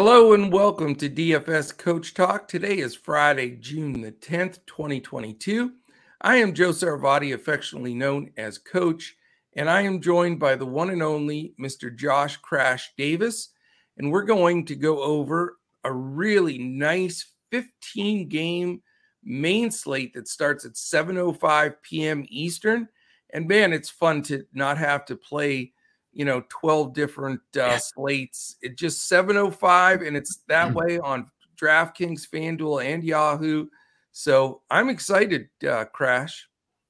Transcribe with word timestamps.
Hello 0.00 0.32
and 0.32 0.52
welcome 0.52 0.94
to 0.94 1.10
DFS 1.10 1.76
Coach 1.76 2.14
Talk. 2.14 2.46
Today 2.46 2.78
is 2.78 2.94
Friday, 2.94 3.56
June 3.56 4.00
the 4.00 4.12
10th, 4.12 4.60
2022. 4.64 5.72
I 6.20 6.36
am 6.36 6.54
Joe 6.54 6.68
Sarvati, 6.68 7.34
affectionately 7.34 7.94
known 7.94 8.30
as 8.36 8.58
Coach, 8.58 9.16
and 9.56 9.68
I 9.68 9.82
am 9.82 10.00
joined 10.00 10.38
by 10.38 10.54
the 10.54 10.64
one 10.64 10.90
and 10.90 11.02
only 11.02 11.52
Mr. 11.60 11.92
Josh 11.92 12.36
Crash 12.36 12.92
Davis. 12.96 13.48
And 13.96 14.12
we're 14.12 14.22
going 14.22 14.66
to 14.66 14.76
go 14.76 15.02
over 15.02 15.58
a 15.82 15.92
really 15.92 16.58
nice 16.58 17.32
15 17.50 18.28
game 18.28 18.82
main 19.24 19.72
slate 19.72 20.14
that 20.14 20.28
starts 20.28 20.64
at 20.64 20.74
7:05 20.74 21.74
p.m. 21.82 22.24
Eastern. 22.28 22.86
And 23.30 23.48
man, 23.48 23.72
it's 23.72 23.90
fun 23.90 24.22
to 24.22 24.44
not 24.52 24.78
have 24.78 25.06
to 25.06 25.16
play 25.16 25.72
you 26.18 26.24
know 26.24 26.42
12 26.48 26.92
different 26.92 27.40
uh, 27.58 27.78
slates 27.78 28.56
it 28.60 28.76
just 28.76 29.06
705 29.06 30.02
and 30.02 30.16
it's 30.16 30.40
that 30.48 30.72
mm. 30.72 30.74
way 30.74 30.98
on 30.98 31.30
draftkings 31.56 32.28
fanduel 32.28 32.84
and 32.84 33.02
yahoo. 33.02 33.68
So 34.12 34.62
i'm 34.68 34.90
excited 34.90 35.48
uh, 35.66 35.84
crash. 35.86 36.46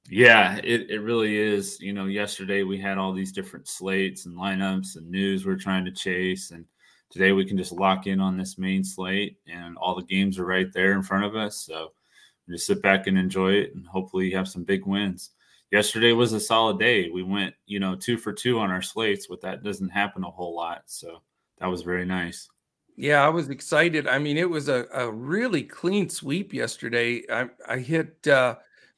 Yeah 0.09 0.57
it, 0.63 0.89
it 0.89 1.01
really 1.01 1.37
is. 1.37 1.79
You 1.79 1.93
know 1.93 2.05
yesterday 2.05 2.63
we 2.63 2.79
had 2.79 2.97
all 2.97 3.13
these 3.13 3.31
different 3.31 3.67
slates 3.67 4.25
and 4.25 4.35
lineups 4.35 4.97
and 4.97 5.09
news 5.09 5.45
we're 5.45 5.55
trying 5.55 5.85
to 5.85 5.91
chase 5.91 6.49
and 6.49 6.65
today 7.11 7.31
we 7.31 7.45
can 7.45 7.57
just 7.57 7.71
lock 7.71 8.07
in 8.07 8.19
on 8.19 8.35
this 8.35 8.57
main 8.57 8.83
slate 8.83 9.37
and 9.47 9.77
all 9.77 9.95
the 9.95 10.03
games 10.03 10.39
are 10.39 10.45
right 10.45 10.73
there 10.73 10.93
in 10.93 11.03
front 11.03 11.23
of 11.23 11.35
us. 11.35 11.57
So 11.57 11.91
just 12.49 12.65
sit 12.65 12.81
back 12.81 13.05
and 13.05 13.15
enjoy 13.15 13.51
it 13.51 13.75
and 13.75 13.85
hopefully 13.85 14.27
you 14.27 14.35
have 14.35 14.47
some 14.47 14.63
big 14.63 14.87
wins 14.87 15.31
yesterday 15.71 16.11
was 16.11 16.33
a 16.33 16.39
solid 16.39 16.79
day. 16.79 17.09
We 17.09 17.23
went, 17.23 17.53
you 17.65 17.79
know, 17.79 17.95
two 17.95 18.17
for 18.17 18.33
two 18.33 18.59
on 18.59 18.71
our 18.71 18.81
slates, 18.81 19.27
but 19.27 19.41
that 19.41 19.63
doesn't 19.63 19.89
happen 19.89 20.23
a 20.23 20.31
whole 20.31 20.55
lot. 20.55 20.83
So 20.87 21.21
that 21.59 21.67
was 21.67 21.81
very 21.81 22.05
nice. 22.05 22.49
Yeah, 22.95 23.25
I 23.25 23.29
was 23.29 23.49
excited. 23.49 24.07
I 24.07 24.19
mean, 24.19 24.37
it 24.37 24.49
was 24.49 24.67
a, 24.67 24.85
a 24.93 25.09
really 25.09 25.63
clean 25.63 26.09
sweep 26.09 26.53
yesterday. 26.53 27.23
I, 27.31 27.47
I 27.67 27.77
hit 27.77 28.27
uh, 28.27 28.55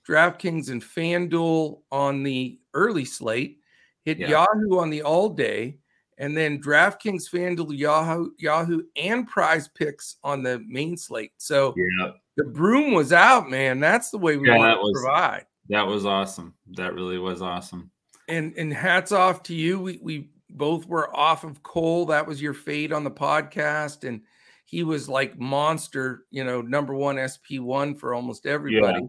DraftKings 0.07 0.69
and 0.71 0.81
FanDuel 0.81 1.81
on 1.91 2.23
the 2.23 2.59
early 2.73 3.05
slate, 3.05 3.59
hit 4.03 4.17
yeah. 4.17 4.29
Yahoo 4.29 4.79
on 4.79 4.89
the 4.89 5.03
all 5.03 5.29
day, 5.29 5.77
and 6.17 6.35
then 6.35 6.61
DraftKings, 6.61 7.29
FanDuel, 7.31 7.77
Yahoo, 7.77 8.31
Yahoo, 8.39 8.81
and 8.95 9.27
Prize 9.27 9.67
Picks 9.67 10.17
on 10.23 10.41
the 10.41 10.63
main 10.67 10.97
slate. 10.97 11.33
So 11.37 11.75
yeah. 11.77 12.11
the 12.37 12.45
broom 12.45 12.93
was 12.93 13.13
out, 13.13 13.51
man. 13.51 13.79
That's 13.79 14.09
the 14.09 14.17
way 14.17 14.37
we 14.37 14.47
yeah, 14.47 14.57
want 14.57 14.77
to 14.77 14.81
was, 14.81 14.99
provide. 14.99 15.45
That 15.71 15.87
was 15.87 16.05
awesome. 16.05 16.53
That 16.73 16.93
really 16.95 17.17
was 17.17 17.41
awesome. 17.41 17.91
And 18.27 18.53
and 18.57 18.73
hats 18.73 19.13
off 19.13 19.41
to 19.43 19.55
you. 19.55 19.79
We 19.79 19.99
we 20.01 20.29
both 20.49 20.85
were 20.85 21.15
off 21.15 21.45
of 21.45 21.63
Cole. 21.63 22.07
That 22.07 22.27
was 22.27 22.41
your 22.41 22.53
fade 22.53 22.91
on 22.91 23.05
the 23.05 23.11
podcast, 23.11 24.05
and 24.05 24.21
he 24.65 24.83
was 24.83 25.07
like 25.07 25.39
monster. 25.39 26.25
You 26.29 26.43
know, 26.43 26.61
number 26.61 26.93
one 26.93 27.17
SP 27.23 27.63
one 27.63 27.95
for 27.95 28.13
almost 28.13 28.45
everybody. 28.45 28.99
Yeah. 28.99 29.07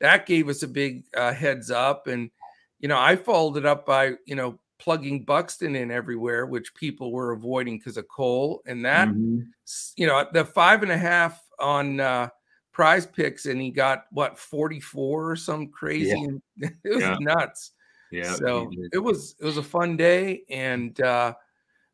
That 0.00 0.26
gave 0.26 0.50
us 0.50 0.62
a 0.62 0.68
big 0.68 1.04
uh, 1.16 1.32
heads 1.32 1.70
up, 1.70 2.06
and 2.06 2.30
you 2.80 2.88
know, 2.88 2.98
I 2.98 3.16
followed 3.16 3.56
it 3.56 3.64
up 3.64 3.86
by 3.86 4.12
you 4.26 4.34
know 4.34 4.60
plugging 4.78 5.24
Buxton 5.24 5.74
in 5.74 5.90
everywhere, 5.90 6.44
which 6.44 6.74
people 6.74 7.12
were 7.12 7.32
avoiding 7.32 7.78
because 7.78 7.96
of 7.96 8.08
Cole, 8.08 8.60
and 8.66 8.84
that 8.84 9.08
mm-hmm. 9.08 9.40
you 9.96 10.06
know 10.06 10.26
the 10.34 10.44
five 10.44 10.82
and 10.82 10.92
a 10.92 10.98
half 10.98 11.42
on. 11.58 11.98
uh 11.98 12.28
prize 12.74 13.06
picks 13.06 13.46
and 13.46 13.60
he 13.62 13.70
got 13.70 14.06
what 14.10 14.38
44 14.38 15.30
or 15.30 15.36
some 15.36 15.68
crazy 15.68 16.28
yeah. 16.56 16.68
it 16.84 16.94
was 16.94 17.02
yeah. 17.02 17.16
nuts 17.20 17.70
yeah 18.10 18.34
so 18.34 18.70
it 18.92 18.98
was 18.98 19.36
it 19.40 19.44
was 19.44 19.56
a 19.56 19.62
fun 19.62 19.96
day 19.96 20.42
and 20.50 21.00
uh 21.00 21.32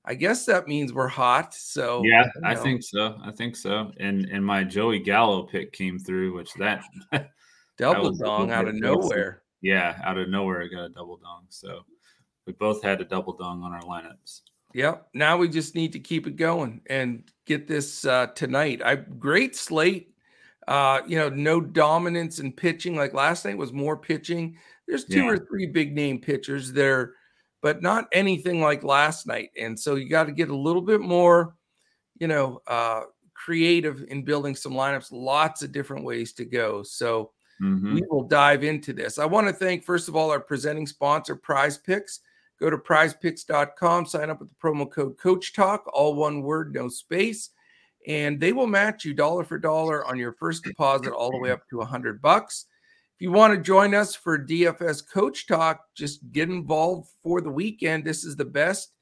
i 0.06 0.14
guess 0.14 0.46
that 0.46 0.66
means 0.66 0.92
we're 0.92 1.06
hot 1.06 1.54
so 1.54 2.02
yeah 2.04 2.24
i 2.44 2.54
think 2.54 2.82
so 2.82 3.16
i 3.22 3.30
think 3.30 3.54
so 3.54 3.92
and 4.00 4.24
and 4.30 4.44
my 4.44 4.64
joey 4.64 4.98
gallo 4.98 5.42
pick 5.42 5.70
came 5.72 5.98
through 5.98 6.34
which 6.34 6.52
that 6.54 6.82
double 7.78 8.10
that 8.10 8.24
dong 8.24 8.50
out 8.50 8.66
of 8.66 8.74
nowhere 8.74 9.42
yeah 9.60 10.00
out 10.02 10.16
of 10.16 10.30
nowhere 10.30 10.62
i 10.62 10.66
got 10.66 10.84
a 10.84 10.88
double 10.88 11.18
dong 11.18 11.44
so 11.50 11.82
we 12.46 12.54
both 12.54 12.82
had 12.82 13.02
a 13.02 13.04
double 13.04 13.34
dong 13.34 13.62
on 13.62 13.72
our 13.72 13.82
lineups 13.82 14.40
Yep. 14.72 15.08
Now 15.14 15.36
we 15.36 15.48
just 15.48 15.74
need 15.74 15.92
to 15.94 15.98
keep 15.98 16.28
it 16.28 16.36
going 16.36 16.80
and 16.86 17.28
get 17.44 17.66
this 17.66 18.04
uh, 18.04 18.28
tonight. 18.28 18.80
I 18.84 18.94
great 18.94 19.56
slate 19.56 20.14
uh, 20.70 21.02
you 21.04 21.18
know, 21.18 21.28
no 21.28 21.60
dominance 21.60 22.38
in 22.38 22.52
pitching. 22.52 22.94
Like 22.94 23.12
last 23.12 23.44
night 23.44 23.58
was 23.58 23.72
more 23.72 23.96
pitching. 23.96 24.56
There's 24.86 25.04
two 25.04 25.24
yeah. 25.24 25.30
or 25.30 25.36
three 25.36 25.66
big 25.66 25.96
name 25.96 26.20
pitchers 26.20 26.72
there, 26.72 27.14
but 27.60 27.82
not 27.82 28.06
anything 28.12 28.60
like 28.60 28.84
last 28.84 29.26
night. 29.26 29.50
And 29.58 29.78
so 29.78 29.96
you 29.96 30.08
got 30.08 30.24
to 30.24 30.32
get 30.32 30.48
a 30.48 30.56
little 30.56 30.80
bit 30.80 31.00
more, 31.00 31.56
you 32.20 32.28
know, 32.28 32.62
uh, 32.68 33.02
creative 33.34 34.04
in 34.08 34.22
building 34.22 34.54
some 34.54 34.72
lineups. 34.72 35.08
Lots 35.10 35.62
of 35.62 35.72
different 35.72 36.04
ways 36.04 36.32
to 36.34 36.44
go. 36.44 36.84
So 36.84 37.32
mm-hmm. 37.60 37.94
we 37.94 38.02
will 38.08 38.28
dive 38.28 38.62
into 38.62 38.92
this. 38.92 39.18
I 39.18 39.24
want 39.24 39.48
to 39.48 39.52
thank 39.52 39.84
first 39.84 40.06
of 40.06 40.14
all 40.14 40.30
our 40.30 40.38
presenting 40.38 40.86
sponsor, 40.86 41.34
Prize 41.34 41.78
Picks. 41.78 42.20
Go 42.60 42.70
to 42.70 42.78
prizepicks.com, 42.78 44.06
sign 44.06 44.30
up 44.30 44.38
with 44.38 44.50
the 44.50 44.54
promo 44.62 44.88
code 44.88 45.18
Coach 45.18 45.52
Talk, 45.52 45.90
all 45.92 46.14
one 46.14 46.42
word, 46.42 46.72
no 46.72 46.88
space 46.88 47.50
and 48.06 48.40
they 48.40 48.52
will 48.52 48.66
match 48.66 49.04
you 49.04 49.14
dollar 49.14 49.44
for 49.44 49.58
dollar 49.58 50.06
on 50.06 50.18
your 50.18 50.32
first 50.32 50.64
deposit 50.64 51.12
all 51.12 51.30
the 51.30 51.38
way 51.38 51.50
up 51.50 51.62
to 51.70 51.80
a 51.80 51.84
hundred 51.86 52.22
bucks. 52.22 52.66
If 53.16 53.24
you 53.24 53.32
want 53.32 53.54
to 53.54 53.60
join 53.60 53.94
us 53.94 54.14
for 54.14 54.38
DFS 54.38 55.02
Coach 55.06 55.46
Talk, 55.46 55.84
just 55.94 56.20
get 56.32 56.48
involved 56.48 57.10
for 57.22 57.40
the 57.40 57.50
weekend. 57.50 58.04
This 58.04 58.24
is 58.24 58.36
the 58.36 58.44
best 58.44 58.92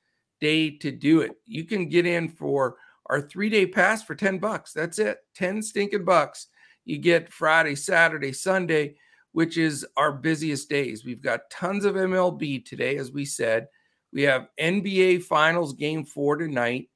day 0.40 0.70
to 0.78 0.90
do 0.90 1.20
it. 1.20 1.32
You 1.46 1.64
can 1.64 1.88
get 1.88 2.06
in 2.06 2.28
for 2.28 2.76
our 3.06 3.20
three 3.20 3.48
day 3.48 3.66
pass 3.66 4.02
for 4.02 4.14
10 4.14 4.38
bucks. 4.38 4.72
That's 4.72 4.98
it, 4.98 5.18
10 5.36 5.62
stinking 5.62 6.04
bucks. 6.04 6.48
You 6.84 6.98
get 6.98 7.32
Friday, 7.32 7.74
Saturday, 7.74 8.32
Sunday, 8.32 8.96
which 9.32 9.56
is 9.56 9.86
our 9.96 10.12
busiest 10.12 10.68
days. 10.68 11.04
We've 11.04 11.22
got 11.22 11.50
tons 11.50 11.84
of 11.84 11.94
MLB 11.94 12.64
today, 12.64 12.96
as 12.96 13.12
we 13.12 13.24
said. 13.24 13.68
We 14.12 14.22
have 14.22 14.48
NBA 14.58 15.22
Finals 15.22 15.74
Game 15.74 16.04
Four 16.04 16.38
tonight 16.38 16.88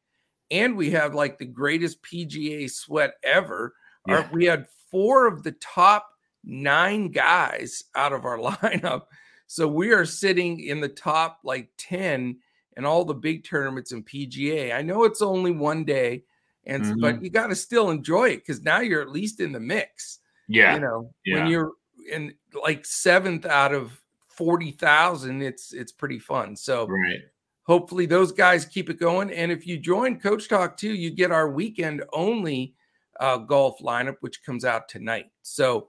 and 0.53 0.77
we 0.77 0.91
have 0.91 1.15
like 1.15 1.39
the 1.39 1.47
greatest 1.47 2.03
PGA 2.03 2.71
sweat 2.71 3.15
ever. 3.25 3.75
Yeah. 4.07 4.17
Our, 4.17 4.31
we 4.33 4.45
had 4.45 4.67
four 4.91 5.27
of 5.27 5.43
the 5.43 5.53
top 5.53 6.09
nine 6.45 7.09
guys 7.11 7.85
out 7.97 8.13
of 8.13 8.25
our 8.25 8.39
lineup. 8.39 9.05
So 9.47 9.67
we 9.67 9.93
are 9.93 10.05
sitting 10.05 10.61
in 10.61 10.81
the 10.81 10.89
top 10.89 11.41
like 11.43 11.71
10 11.79 12.39
in 12.77 12.85
all 12.85 13.05
the 13.05 13.15
big 13.15 13.45
tournaments 13.45 13.93
in 13.93 14.05
PGA. 14.05 14.75
I 14.75 14.83
know 14.83 15.05
it's 15.05 15.23
only 15.23 15.51
one 15.51 15.85
day, 15.85 16.25
and 16.65 16.85
mm-hmm. 16.85 17.01
but 17.01 17.23
you 17.23 17.31
got 17.31 17.49
to 17.49 17.57
still 17.57 17.91
enjoy 17.91 18.31
it 18.31 18.37
because 18.37 18.63
now 18.63 18.81
you're 18.81 19.03
at 19.03 19.11
least 19.11 19.41
in 19.41 19.53
the 19.53 19.61
mix. 19.61 20.21
Yeah. 20.49 20.75
You 20.75 20.81
know, 20.81 21.13
yeah. 21.25 21.39
when 21.39 21.47
you're 21.49 21.73
in 22.11 22.35
like 22.63 22.87
seventh 22.87 23.45
out 23.45 23.75
of 23.75 23.93
40,000, 24.29 25.43
it's 25.43 25.73
it's 25.75 25.93
pretty 25.93 26.19
fun. 26.19 26.57
So 26.57 26.87
right 26.87 27.21
hopefully 27.65 28.07
those 28.07 28.33
guys 28.33 28.65
keep 28.65 28.91
it 28.91 28.99
going. 28.99 29.31
And 29.31 29.53
if 29.53 29.67
you 29.67 29.79
join 29.79 30.19
Coach 30.19 30.49
Talk 30.49 30.77
too, 30.77 30.93
you 30.95 31.11
get 31.11 31.31
our 31.31 31.51
weekend 31.51 32.03
only 32.13 32.75
uh, 33.21 33.39
golf 33.39 33.79
lineup, 33.81 34.17
which 34.21 34.45
comes 34.45 34.65
out 34.65 34.89
tonight. 34.89 35.27
So 35.43 35.89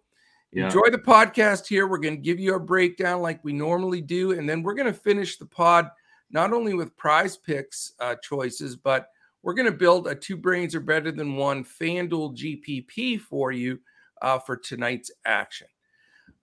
yeah. 0.51 0.65
enjoy 0.65 0.89
the 0.91 0.99
podcast 0.99 1.67
here. 1.67 1.87
We're 1.87 1.97
going 1.97 2.15
to 2.15 2.21
give 2.21 2.39
you 2.39 2.55
a 2.55 2.59
breakdown 2.59 3.21
like 3.21 3.43
we 3.43 3.53
normally 3.53 4.01
do. 4.01 4.31
And 4.31 4.47
then 4.47 4.61
we're 4.61 4.75
going 4.75 4.91
to 4.91 4.99
finish 4.99 5.37
the 5.37 5.45
pod 5.45 5.89
not 6.31 6.53
only 6.53 6.73
with 6.73 6.95
prize 6.97 7.37
picks 7.37 7.93
uh, 7.99 8.15
choices, 8.15 8.75
but 8.75 9.09
we're 9.41 9.53
going 9.53 9.71
to 9.71 9.77
build 9.77 10.07
a 10.07 10.15
two 10.15 10.37
brains 10.37 10.73
are 10.73 10.79
better 10.79 11.11
than 11.11 11.35
one 11.35 11.63
FanDuel 11.63 12.37
GPP 12.37 13.19
for 13.19 13.51
you 13.51 13.79
uh, 14.21 14.39
for 14.39 14.55
tonight's 14.55 15.11
action. 15.25 15.67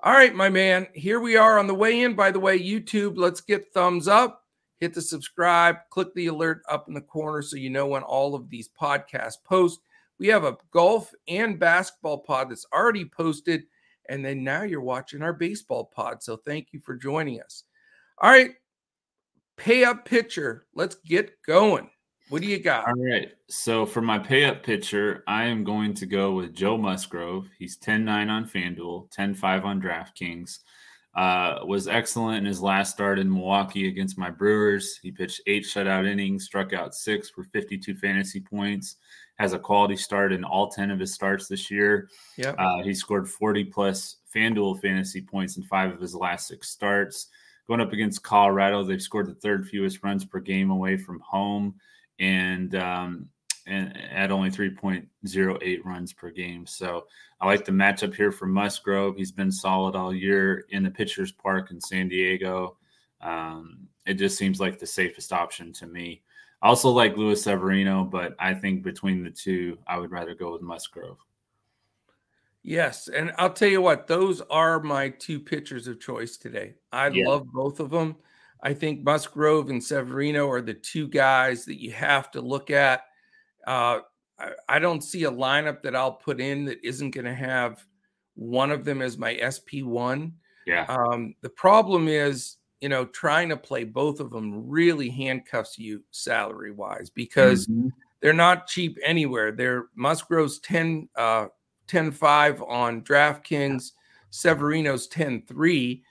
All 0.03 0.13
right, 0.13 0.35
my 0.35 0.49
man, 0.49 0.87
here 0.95 1.21
we 1.21 1.37
are 1.37 1.59
on 1.59 1.67
the 1.67 1.75
way 1.75 2.03
in. 2.03 2.15
By 2.15 2.31
the 2.31 2.41
way, 2.41 2.59
YouTube, 2.59 3.17
let's 3.17 3.41
get 3.41 3.73
thumbs 3.73 4.09
up 4.09 4.45
hit 4.81 4.95
the 4.95 5.03
subscribe, 5.03 5.77
click 5.91 6.13
the 6.15 6.27
alert 6.27 6.63
up 6.69 6.89
in 6.89 6.95
the 6.95 7.01
corner 7.01 7.43
so 7.43 7.57
you 7.57 7.71
know 7.71 7.87
when 7.87 8.03
all 8.03 8.35
of 8.35 8.49
these 8.49 8.69
podcasts 8.69 9.43
post. 9.45 9.81
We 10.19 10.29
have 10.29 10.45
a 10.45 10.57
golf 10.71 11.15
and 11.29 11.59
basketball 11.59 12.19
pod 12.19 12.51
that's 12.51 12.67
already 12.73 13.05
posted. 13.05 13.65
And 14.09 14.25
then 14.25 14.43
now 14.43 14.63
you're 14.63 14.81
watching 14.81 15.23
our 15.23 15.33
baseball 15.33 15.85
pod. 15.85 16.23
So 16.23 16.37
thank 16.37 16.69
you 16.73 16.81
for 16.81 16.97
joining 16.97 17.41
us. 17.41 17.65
All 18.19 18.31
right. 18.31 18.51
Pay 19.57 19.85
up 19.85 20.05
pitcher. 20.05 20.67
Let's 20.75 20.97
get 20.97 21.41
going. 21.47 21.91
What 22.29 22.43
do 22.43 22.49
you 22.49 22.59
got? 22.59 22.87
All 22.87 22.95
right. 22.95 23.33
So 23.49 23.85
for 23.85 24.01
my 24.01 24.19
pay 24.19 24.45
up 24.45 24.63
pitcher, 24.63 25.25
I 25.27 25.45
am 25.45 25.65
going 25.65 25.95
to 25.95 26.07
go 26.07 26.33
with 26.33 26.55
Joe 26.55 26.77
Musgrove. 26.77 27.49
He's 27.59 27.77
10 27.77 28.05
9 28.05 28.31
on 28.31 28.49
FanDuel, 28.49 29.11
10 29.11 29.35
5 29.35 29.65
on 29.65 29.83
DraftKings. 29.83 30.61
Uh, 31.15 31.59
was 31.65 31.89
excellent 31.89 32.39
in 32.39 32.45
his 32.45 32.61
last 32.61 32.93
start 32.93 33.19
in 33.19 33.31
Milwaukee 33.31 33.89
against 33.89 34.17
my 34.17 34.31
Brewers. 34.31 34.97
He 35.03 35.11
pitched 35.11 35.41
eight 35.49 35.65
shutout 35.65 36.07
innings, 36.07 36.45
struck 36.45 36.73
out 36.73 36.95
six 36.95 37.29
for 37.29 37.43
52 37.43 37.97
fantasy 37.97 38.41
points. 38.41 38.97
Has 39.37 39.53
a 39.53 39.59
quality 39.59 39.97
start 39.97 40.33
in 40.33 40.45
all 40.45 40.69
10 40.69 40.91
of 40.91 41.01
his 41.01 41.13
starts 41.13 41.49
this 41.49 41.71
year. 41.71 42.09
Yeah, 42.37 42.51
uh, 42.51 42.83
he 42.83 42.95
scored 42.95 43.29
40 43.29 43.65
plus 43.65 44.19
FanDuel 44.35 44.81
fantasy 44.81 45.21
points 45.21 45.57
in 45.57 45.65
five 45.65 45.93
of 45.93 46.01
his 46.01 46.15
last 46.15 46.47
six 46.47 46.69
starts. 46.69 47.27
Going 47.67 47.81
up 47.81 47.93
against 47.93 48.23
Colorado, 48.23 48.85
they've 48.85 49.03
scored 49.03 49.29
the 49.29 49.35
third 49.35 49.67
fewest 49.67 50.05
runs 50.05 50.25
per 50.25 50.39
game 50.39 50.71
away 50.71 50.97
from 50.97 51.21
home, 51.21 51.75
and 52.19 52.75
um, 52.77 53.29
and 53.67 53.97
at 53.97 54.31
only 54.31 54.51
3.08 54.51 55.85
runs 55.85 56.13
per 56.13 56.31
game. 56.31 56.67
So 56.67 57.07
I 57.41 57.47
like 57.47 57.65
the 57.65 57.73
matchup 57.73 58.15
here 58.15 58.33
for 58.33 58.47
Musgrove. 58.47 59.17
He's 59.17 59.33
been 59.33 59.53
solid 59.53 59.97
all 59.97 60.15
year 60.15 60.65
in 60.71 60.83
the 60.83 60.91
pitcher's 60.91 61.33
park 61.33 61.71
in 61.71 61.81
San 61.81 62.09
Diego. 62.09 62.77
Um, 63.21 63.89
it 64.07 64.15
just 64.15 64.39
seems 64.39 64.61
like 64.61 64.79
the 64.79 64.87
safest 64.87 65.33
option 65.33 65.73
to 65.75 65.87
me. 65.87 66.23
I 66.63 66.69
also 66.69 66.91
like 66.91 67.17
Luis 67.17 67.43
Severino, 67.43 68.05
but 68.05 68.35
I 68.39 68.55
think 68.55 68.83
between 68.83 69.23
the 69.23 69.31
two, 69.31 69.79
I 69.87 69.99
would 69.99 70.11
rather 70.11 70.35
go 70.35 70.53
with 70.53 70.63
Musgrove. 70.63 71.19
Yes, 72.63 73.09
and 73.09 73.33
I'll 73.39 73.53
tell 73.53 73.69
you 73.69 73.81
what; 73.81 74.07
those 74.07 74.43
are 74.51 74.81
my 74.81 75.09
two 75.09 75.41
pitchers 75.41 75.87
of 75.87 75.99
choice 75.99 76.37
today. 76.37 76.75
I 76.93 77.09
yeah. 77.09 77.27
love 77.27 77.47
both 77.51 77.81
of 77.81 77.89
them. 77.89 78.17
I 78.63 78.75
think 78.75 79.03
Musgrove 79.03 79.71
and 79.71 79.83
Severino 79.83 80.47
are 80.51 80.61
the 80.61 80.75
two 80.75 81.09
guys 81.09 81.65
that 81.65 81.81
you 81.81 81.93
have 81.93 82.31
to 82.33 82.43
look 82.43 82.71
at. 82.71 83.05
Uh, 83.67 84.01
I, 84.39 84.51
I 84.69 84.79
don't 84.79 85.03
see 85.03 85.25
a 85.25 85.31
lineup 85.31 85.83
that 85.83 85.97
I'll 85.97 86.13
put 86.13 86.41
in 86.41 86.65
that 86.67 86.85
isn't 86.85 87.11
going 87.13 87.27
to 87.27 87.35
have 87.35 87.85
one 88.35 88.71
of 88.71 88.85
them 88.85 89.03
as 89.03 89.19
my 89.19 89.39
SP 89.41 89.83
one. 89.83 90.35
Yeah. 90.67 90.87
Um, 90.89 91.35
the 91.41 91.51
problem 91.51 92.09
is 92.09 92.57
you 92.81 92.89
know, 92.89 93.05
trying 93.07 93.51
to 93.51 93.57
play 93.57 93.85
both 93.85 94.21
of 94.21 94.31
them 94.31 94.69
really 94.69 95.11
handcuffs 95.11 95.79
you 95.79 96.03
salary 96.11 96.73
wise 96.73 97.11
because 97.11 97.67
mm-hmm. 97.67 97.89
they're 98.21 98.33
not 98.33 98.67
cheap 98.67 98.99
anywhere. 99.05 99.53
They're 99.53 99.87
Musgrove's 99.95 100.59
10 100.61 101.09
uh 101.17 101.47
10 101.87 102.13
5 102.13 102.63
on 102.63 103.03
DraftKings, 103.03 103.93
Severino's 104.31 105.09
10 105.09 105.43
3 105.47 106.03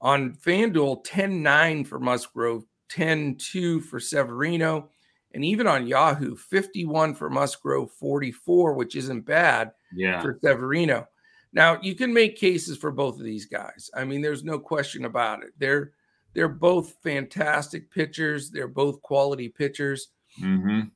on 0.00 0.32
FanDuel, 0.32 1.04
10 1.04 1.42
9 1.42 1.84
for 1.84 2.00
Musgrove, 2.00 2.64
10 2.88 3.36
2 3.36 3.80
for 3.80 4.00
Severino, 4.00 4.90
and 5.36 5.44
even 5.44 5.66
on 5.66 5.86
Yahoo, 5.86 6.34
51 6.34 7.14
for 7.14 7.28
Musgrove, 7.28 7.92
44, 7.92 8.72
which 8.72 8.96
isn't 8.96 9.26
bad 9.26 9.72
yeah. 9.94 10.22
for 10.22 10.38
Severino. 10.42 11.06
Now, 11.52 11.78
you 11.82 11.94
can 11.94 12.10
make 12.10 12.36
cases 12.36 12.78
for 12.78 12.90
both 12.90 13.18
of 13.18 13.24
these 13.24 13.44
guys. 13.44 13.90
I 13.94 14.04
mean, 14.04 14.22
there's 14.22 14.44
no 14.44 14.58
question 14.58 15.04
about 15.04 15.42
it. 15.42 15.50
They're 15.58 15.92
they're 16.32 16.48
both 16.48 16.96
fantastic 17.02 17.90
pitchers. 17.90 18.50
They're 18.50 18.66
both 18.66 19.02
quality 19.02 19.50
pitchers. 19.50 20.08
Mm-hmm. 20.40 20.88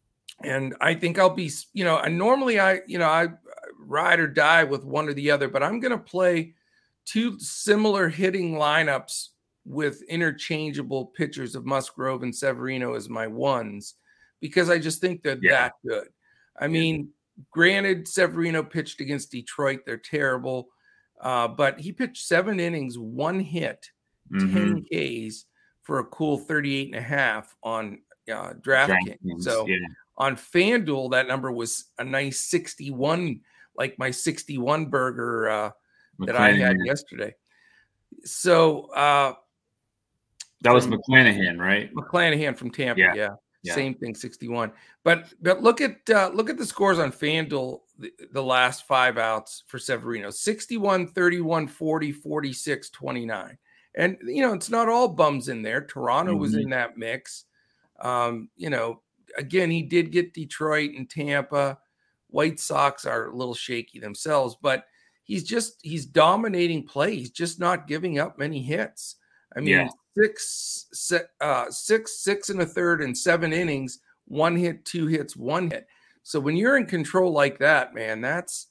And 0.42 0.74
I 0.80 0.94
think 0.94 1.18
I'll 1.18 1.28
be, 1.28 1.50
you 1.74 1.84
know, 1.84 1.98
and 1.98 2.16
normally 2.16 2.58
I, 2.58 2.80
you 2.86 2.98
know, 2.98 3.08
I 3.08 3.28
ride 3.78 4.20
or 4.20 4.26
die 4.26 4.64
with 4.64 4.84
one 4.84 5.06
or 5.06 5.12
the 5.12 5.30
other, 5.30 5.48
but 5.48 5.62
I'm 5.62 5.80
going 5.80 5.92
to 5.92 5.98
play 5.98 6.54
two 7.04 7.38
similar 7.38 8.08
hitting 8.08 8.54
lineups 8.54 9.28
with 9.66 10.00
interchangeable 10.08 11.06
pitchers 11.06 11.54
of 11.54 11.66
Musgrove 11.66 12.22
and 12.22 12.34
Severino 12.34 12.94
as 12.94 13.10
my 13.10 13.26
ones 13.26 13.96
because 14.40 14.70
I 14.70 14.78
just 14.78 15.00
think 15.00 15.22
they're 15.22 15.38
yeah. 15.40 15.50
that 15.50 15.72
good. 15.86 16.08
I 16.58 16.68
mean, 16.68 17.10
granted, 17.50 18.08
Severino 18.08 18.62
pitched 18.62 19.00
against 19.00 19.30
Detroit. 19.30 19.80
They're 19.86 19.96
terrible. 19.96 20.68
Uh, 21.20 21.48
but 21.48 21.78
he 21.78 21.92
pitched 21.92 22.26
seven 22.26 22.58
innings, 22.58 22.98
one 22.98 23.40
hit, 23.40 23.90
mm-hmm. 24.32 24.80
10 24.90 25.28
Ks 25.28 25.44
for 25.82 25.98
a 25.98 26.04
cool 26.04 26.38
38 26.38 26.86
and 26.88 26.94
a 26.94 27.00
half 27.00 27.54
on 27.62 27.98
uh, 28.32 28.52
DraftKings. 28.60 29.42
So 29.42 29.66
yeah. 29.66 29.76
on 30.16 30.36
FanDuel, 30.36 31.10
that 31.12 31.28
number 31.28 31.52
was 31.52 31.86
a 31.98 32.04
nice 32.04 32.40
61, 32.40 33.40
like 33.76 33.98
my 33.98 34.10
61 34.10 34.86
burger 34.86 35.48
uh, 35.50 35.70
that 36.20 36.36
I 36.36 36.52
had 36.52 36.76
yesterday. 36.84 37.34
So 38.24 38.86
uh, 38.92 39.34
that 40.62 40.72
was 40.72 40.86
McClanahan, 40.86 41.58
right? 41.58 41.92
McClanahan 41.94 42.56
from 42.56 42.70
Tampa. 42.70 43.00
Yeah. 43.00 43.14
yeah. 43.14 43.28
Yeah. 43.62 43.74
Same 43.74 43.94
thing, 43.94 44.14
61. 44.14 44.72
But 45.04 45.32
but 45.42 45.62
look 45.62 45.80
at 45.80 45.98
uh, 46.08 46.30
look 46.32 46.48
at 46.48 46.56
the 46.56 46.64
scores 46.64 46.98
on 46.98 47.12
FanDuel 47.12 47.80
the, 47.98 48.12
the 48.32 48.42
last 48.42 48.86
five 48.86 49.18
outs 49.18 49.64
for 49.66 49.78
Severino 49.78 50.30
61, 50.30 51.08
31, 51.08 51.68
40, 51.68 52.12
46, 52.12 52.90
29. 52.90 53.58
And 53.96 54.16
you 54.24 54.42
know, 54.42 54.54
it's 54.54 54.70
not 54.70 54.88
all 54.88 55.08
bums 55.08 55.48
in 55.48 55.62
there. 55.62 55.82
Toronto 55.82 56.32
mm-hmm. 56.32 56.40
was 56.40 56.54
in 56.54 56.70
that 56.70 56.96
mix. 56.96 57.44
Um, 58.00 58.48
you 58.56 58.70
know, 58.70 59.02
again, 59.36 59.70
he 59.70 59.82
did 59.82 60.12
get 60.12 60.32
Detroit 60.32 60.92
and 60.96 61.08
Tampa. 61.08 61.78
White 62.28 62.60
Sox 62.60 63.04
are 63.04 63.26
a 63.26 63.36
little 63.36 63.54
shaky 63.54 63.98
themselves, 63.98 64.56
but 64.62 64.84
he's 65.24 65.44
just 65.44 65.80
he's 65.82 66.06
dominating 66.06 66.86
play. 66.86 67.16
He's 67.16 67.30
just 67.30 67.60
not 67.60 67.88
giving 67.88 68.18
up 68.18 68.38
many 68.38 68.62
hits. 68.62 69.16
I 69.54 69.60
mean, 69.60 69.68
yeah. 69.68 69.88
Six, 70.18 70.86
six, 70.92 71.24
uh, 71.40 71.70
six, 71.70 72.22
six 72.22 72.50
and 72.50 72.60
a 72.62 72.66
third 72.66 73.02
and 73.02 73.16
seven 73.16 73.52
innings, 73.52 74.00
one 74.26 74.56
hit, 74.56 74.84
two 74.84 75.06
hits, 75.06 75.36
one 75.36 75.70
hit. 75.70 75.86
So 76.22 76.38
when 76.40 76.56
you're 76.56 76.76
in 76.76 76.86
control 76.86 77.32
like 77.32 77.58
that, 77.58 77.94
man, 77.94 78.20
that's 78.20 78.68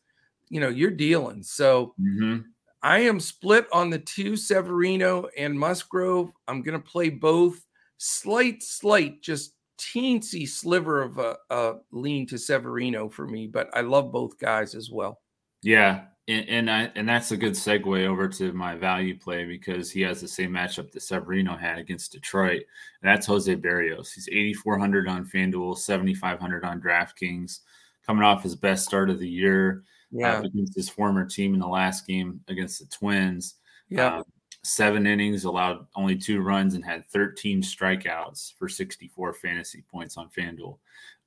you 0.50 0.60
know 0.60 0.70
you're 0.70 0.92
dealing. 0.92 1.44
So 1.44 1.94
mm-hmm. 2.00 2.40
I 2.82 3.00
am 3.00 3.20
split 3.20 3.68
on 3.74 3.90
the 3.90 4.00
two 4.00 4.36
Severino 4.36 5.28
and 5.38 5.60
Musgrove. 5.60 6.32
I'm 6.48 6.62
going 6.62 6.80
to 6.80 6.86
play 6.86 7.10
both. 7.10 7.66
Slight, 7.98 8.64
slight, 8.64 9.22
just 9.22 9.56
teensy 9.78 10.48
sliver 10.48 11.02
of 11.02 11.18
a, 11.18 11.38
a, 11.50 11.76
lean 11.92 12.28
to 12.28 12.38
Severino 12.38 13.10
for 13.10 13.28
me, 13.28 13.48
but 13.48 13.70
I 13.74 13.82
love 13.82 14.12
both 14.12 14.38
guys 14.38 14.76
as 14.76 14.90
well. 14.90 15.20
Yeah, 15.62 16.06
and, 16.30 16.48
and 16.48 16.72
I 16.72 16.92
and 16.96 17.10
that's 17.10 17.32
a 17.32 17.38
good 17.38 17.54
segue 17.54 18.06
over 18.06 18.28
to 18.30 18.54
my 18.54 18.76
value 18.76 19.18
play 19.18 19.46
because 19.46 19.90
he 19.90 20.02
has 20.02 20.22
the 20.22 20.28
same 20.28 20.52
matchup 20.52 20.92
that 20.92 21.02
Severino 21.02 21.58
had 21.58 21.80
against 21.80 22.12
Detroit. 22.12 22.64
And 23.02 23.10
that's 23.10 23.26
Jose 23.26 23.54
Berrios. 23.56 24.14
He's 24.14 24.30
8,400 24.32 25.08
on 25.08 25.26
FanDuel, 25.26 25.78
7,500 25.78 26.64
on 26.64 26.80
DraftKings, 26.80 27.62
coming 28.06 28.24
off 28.24 28.44
his 28.44 28.56
best 28.56 28.86
start 28.86 29.10
of 29.10 29.20
the 29.20 29.28
year 29.28 29.84
yeah. 30.12 30.38
uh, 30.38 30.44
against 30.44 30.76
his 30.76 30.90
former 30.90 31.26
team 31.26 31.56
in 31.56 31.60
the 31.60 31.68
last 31.68 32.06
game 32.06 32.42
against 32.48 32.80
the 32.80 32.86
Twins. 32.86 33.56
Yeah. 33.90 34.18
Uh, 34.18 34.24
seven 34.64 35.08
innings, 35.08 35.46
allowed 35.46 35.86
only 35.96 36.16
two 36.16 36.42
runs, 36.42 36.74
and 36.74 36.84
had 36.84 37.06
13 37.08 37.62
strikeouts 37.62 38.54
for 38.58 38.68
64 38.68 39.34
fantasy 39.34 39.84
points 39.90 40.18
on 40.18 40.30
FanDuel. 40.30 40.78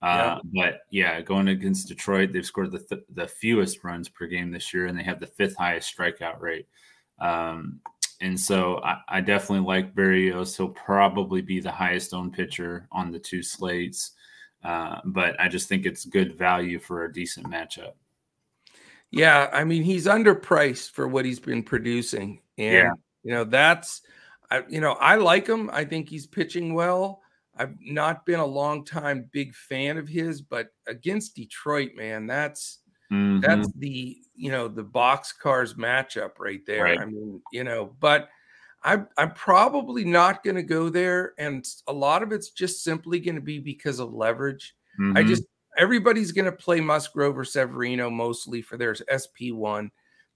Uh, 0.03 0.39
yeah. 0.45 0.63
But 0.65 0.81
yeah, 0.91 1.21
going 1.21 1.49
against 1.49 1.89
Detroit, 1.89 2.33
they've 2.33 2.45
scored 2.45 2.73
the, 2.73 2.81
th- 2.81 3.05
the 3.15 3.29
fewest 3.29 3.85
runs 3.85 4.09
per 4.09 4.27
game 4.27 4.51
this 4.51 4.75
year, 4.75 4.87
and 4.87 4.99
they 4.99 5.05
have 5.05 5.21
the 5.21 5.27
fifth 5.27 5.57
highest 5.57 5.97
strikeout 5.97 6.41
rate. 6.41 6.67
Um, 7.19 7.81
and 8.21 8.39
so 8.39 8.81
I, 8.83 8.99
I, 9.09 9.21
definitely 9.21 9.67
like 9.67 9.95
Berrios. 9.95 10.57
He'll 10.57 10.69
probably 10.69 11.41
be 11.41 11.61
the 11.61 11.71
highest 11.71 12.15
owned 12.15 12.33
pitcher 12.33 12.89
on 12.91 13.11
the 13.11 13.19
two 13.19 13.43
slates. 13.43 14.13
Uh, 14.65 15.01
but 15.05 15.39
I 15.41 15.49
just 15.49 15.69
think 15.69 15.87
it's 15.87 16.05
good 16.05 16.37
value 16.37 16.79
for 16.79 17.05
a 17.05 17.13
decent 17.13 17.47
matchup. 17.47 17.93
Yeah, 19.11 19.51
I 19.53 19.65
mean 19.65 19.83
he's 19.83 20.07
underpriced 20.07 20.93
for 20.93 21.07
what 21.07 21.25
he's 21.25 21.41
been 21.41 21.63
producing, 21.63 22.41
and 22.57 22.75
yeah. 22.75 22.91
You 23.23 23.33
know 23.33 23.45
that's, 23.45 24.03
I 24.51 24.63
you 24.69 24.81
know 24.81 24.93
I 24.93 25.17
like 25.17 25.47
him. 25.47 25.71
I 25.73 25.85
think 25.85 26.09
he's 26.09 26.27
pitching 26.27 26.75
well. 26.75 27.23
I've 27.57 27.75
not 27.81 28.25
been 28.25 28.41
a 28.41 28.47
long 28.47 28.85
time 28.85 29.29
big 29.33 29.55
fan 29.55 29.99
of 29.99 30.09
his, 30.09 30.41
but 30.41 30.69
against 30.87 31.37
Detroit, 31.37 31.91
man, 31.97 32.27
that's 32.27 32.79
mm-hmm. 33.13 33.41
that's 33.41 33.71
the 33.75 34.17
you 34.35 34.51
know 34.51 34.69
the 34.69 34.83
box 34.83 35.33
cars 35.33 35.75
matchup 35.75 36.39
right 36.39 36.65
there. 36.67 36.85
Right. 36.85 36.99
I 36.99 37.05
mean, 37.05 37.41
you 37.53 37.65
know, 37.65 37.95
but 38.01 38.29
I'm 38.83 39.07
I'm 39.17 39.33
probably 39.33 40.05
not 40.05 40.43
going 40.43 40.57
to 40.57 40.63
go 40.63 40.89
there, 40.89 41.35
and 41.39 41.67
a 41.87 41.93
lot 41.93 42.23
of 42.23 42.33
it's 42.33 42.51
just 42.51 42.83
simply 42.83 43.21
going 43.21 43.37
to 43.37 43.43
be 43.43 43.59
because 43.59 44.01
of 44.01 44.13
leverage. 44.13 44.75
Mm-hmm. 44.99 45.17
I 45.17 45.23
just 45.23 45.45
everybody's 45.79 46.33
going 46.33 46.47
to 46.47 46.53
play 46.53 46.81
Musgrove 46.81 47.39
or 47.39 47.45
Severino 47.45 48.11
mostly 48.11 48.63
for 48.63 48.77
their 48.77 48.95
SP1. 48.95 49.91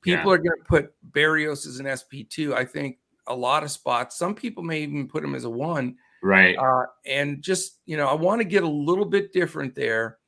People 0.07 0.31
yeah. 0.31 0.35
are 0.35 0.39
going 0.39 0.59
to 0.59 0.65
put 0.69 0.95
Berrios 1.11 1.67
as 1.67 1.81
an 1.81 1.87
SP2. 1.87 2.55
I 2.55 2.65
think 2.65 2.99
a 3.27 3.35
lot 3.35 3.65
of 3.65 3.73
spots. 3.73 4.17
Some 4.17 4.37
people 4.37 4.63
may 4.63 4.83
even 4.83 5.09
put 5.09 5.25
him 5.25 5.35
as 5.35 5.43
a 5.43 5.51
one. 5.51 5.97
Right. 6.23 6.57
Uh, 6.57 6.87
and 7.05 7.43
just, 7.43 7.81
you 7.87 7.97
know, 7.97 8.07
I 8.07 8.15
want 8.15 8.41
to 8.41 8.45
get 8.45 8.63
a 8.63 8.69
little 8.69 9.05
bit 9.05 9.33
different 9.33 9.75
there. 9.75 10.19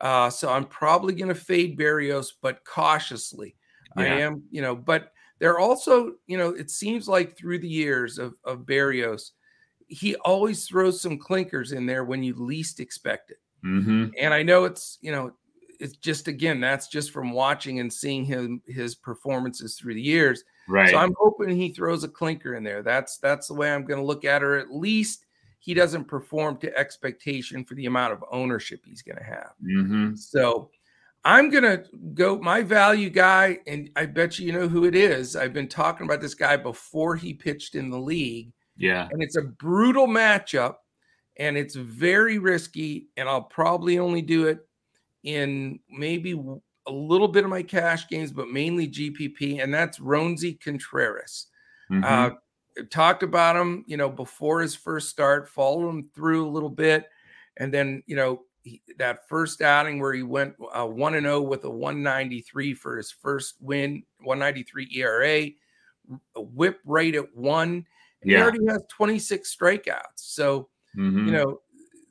Uh, 0.00 0.30
so 0.30 0.50
I'm 0.50 0.66
probably 0.66 1.14
going 1.14 1.28
to 1.28 1.34
fade 1.34 1.76
Berrios, 1.76 2.28
but 2.40 2.64
cautiously. 2.64 3.56
Yeah. 3.96 4.02
I 4.04 4.06
am, 4.20 4.44
you 4.52 4.62
know, 4.62 4.76
but 4.76 5.12
they're 5.40 5.58
also, 5.58 6.12
you 6.28 6.38
know, 6.38 6.50
it 6.50 6.70
seems 6.70 7.08
like 7.08 7.36
through 7.36 7.58
the 7.58 7.68
years 7.68 8.18
of, 8.18 8.34
of 8.44 8.60
Berrios, 8.60 9.30
he 9.88 10.14
always 10.16 10.66
throws 10.66 11.00
some 11.00 11.18
clinkers 11.18 11.72
in 11.72 11.86
there 11.86 12.04
when 12.04 12.22
you 12.22 12.34
least 12.34 12.78
expect 12.78 13.32
it. 13.32 13.38
Mm-hmm. 13.66 14.10
And 14.20 14.32
I 14.32 14.44
know 14.44 14.64
it's, 14.64 14.98
you 15.00 15.10
know, 15.10 15.32
it's 15.80 15.96
just 15.96 16.28
again, 16.28 16.60
that's 16.60 16.88
just 16.88 17.10
from 17.10 17.32
watching 17.32 17.80
and 17.80 17.92
seeing 17.92 18.24
him 18.24 18.62
his 18.66 18.94
performances 18.94 19.76
through 19.76 19.94
the 19.94 20.02
years. 20.02 20.44
Right. 20.68 20.90
So 20.90 20.96
I'm 20.96 21.14
hoping 21.18 21.56
he 21.56 21.70
throws 21.70 22.04
a 22.04 22.08
clinker 22.08 22.54
in 22.54 22.64
there. 22.64 22.82
That's 22.82 23.18
that's 23.18 23.48
the 23.48 23.54
way 23.54 23.72
I'm 23.72 23.84
going 23.84 24.00
to 24.00 24.06
look 24.06 24.24
at 24.24 24.42
her. 24.42 24.58
At 24.58 24.70
least 24.70 25.26
he 25.58 25.74
doesn't 25.74 26.04
perform 26.04 26.58
to 26.58 26.76
expectation 26.76 27.64
for 27.64 27.74
the 27.74 27.86
amount 27.86 28.12
of 28.12 28.24
ownership 28.30 28.80
he's 28.84 29.02
going 29.02 29.18
to 29.18 29.24
have. 29.24 29.52
Mm-hmm. 29.64 30.14
So 30.16 30.70
I'm 31.24 31.48
going 31.48 31.64
to 31.64 31.84
go 32.12 32.38
my 32.38 32.62
value 32.62 33.10
guy, 33.10 33.58
and 33.66 33.90
I 33.96 34.06
bet 34.06 34.38
you 34.38 34.46
you 34.46 34.52
know 34.52 34.68
who 34.68 34.84
it 34.84 34.94
is. 34.94 35.36
I've 35.36 35.54
been 35.54 35.68
talking 35.68 36.06
about 36.06 36.20
this 36.20 36.34
guy 36.34 36.56
before 36.56 37.16
he 37.16 37.32
pitched 37.32 37.74
in 37.74 37.90
the 37.90 37.98
league. 37.98 38.52
Yeah. 38.76 39.08
And 39.10 39.22
it's 39.22 39.36
a 39.36 39.42
brutal 39.42 40.06
matchup 40.06 40.76
and 41.36 41.56
it's 41.56 41.74
very 41.74 42.38
risky, 42.38 43.08
and 43.16 43.28
I'll 43.28 43.42
probably 43.42 43.98
only 43.98 44.22
do 44.22 44.46
it 44.46 44.66
in 45.24 45.80
maybe 45.90 46.32
a 46.86 46.92
little 46.92 47.28
bit 47.28 47.44
of 47.44 47.50
my 47.50 47.62
cash 47.62 48.08
games, 48.08 48.30
but 48.30 48.48
mainly 48.48 48.86
GPP, 48.86 49.62
and 49.62 49.72
that's 49.72 49.98
Roansy 49.98 50.60
Contreras. 50.60 51.46
Mm-hmm. 51.90 52.04
Uh, 52.04 52.84
talked 52.90 53.22
about 53.22 53.56
him, 53.56 53.84
you 53.86 53.96
know, 53.96 54.08
before 54.08 54.60
his 54.60 54.74
first 54.74 55.08
start, 55.08 55.48
followed 55.48 55.88
him 55.88 56.10
through 56.14 56.46
a 56.46 56.50
little 56.50 56.70
bit, 56.70 57.08
and 57.56 57.72
then 57.72 58.02
you 58.06 58.16
know 58.16 58.42
he, 58.62 58.82
that 58.98 59.28
first 59.28 59.62
outing 59.62 59.98
where 59.98 60.12
he 60.12 60.22
went 60.22 60.54
uh, 60.72 60.86
one 60.86 61.14
and 61.14 61.24
zero 61.24 61.40
with 61.40 61.64
a 61.64 61.70
193 61.70 62.74
for 62.74 62.96
his 62.96 63.10
first 63.10 63.54
win, 63.60 64.02
193 64.20 64.90
ERA, 64.94 65.48
a 66.36 66.40
whip 66.40 66.80
rate 66.84 67.14
at 67.14 67.34
one. 67.34 67.86
And 68.22 68.30
yeah. 68.30 68.38
He 68.38 68.42
already 68.42 68.66
has 68.68 68.82
26 68.90 69.56
strikeouts, 69.56 70.02
so 70.16 70.68
mm-hmm. 70.96 71.26
you 71.26 71.32
know 71.32 71.60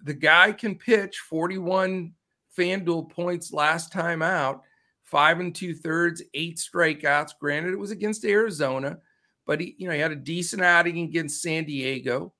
the 0.03 0.13
guy 0.13 0.51
can 0.51 0.75
pitch 0.75 1.19
41 1.29 2.13
FanDuel 2.57 3.09
points 3.09 3.53
last 3.53 3.91
time 3.91 4.21
out, 4.21 4.63
five 5.03 5.39
and 5.39 5.53
two 5.53 5.73
thirds, 5.73 6.21
eight 6.33 6.57
strikeouts. 6.57 7.31
Granted, 7.39 7.73
it 7.73 7.79
was 7.79 7.91
against 7.91 8.25
Arizona 8.25 8.97
but 9.45 9.59
he, 9.59 9.75
you 9.77 9.87
know, 9.87 9.93
he 9.93 9.99
had 9.99 10.11
a 10.11 10.15
decent 10.15 10.61
outing 10.61 10.99
against 10.99 11.41
San 11.41 11.65
Diego. 11.65 12.33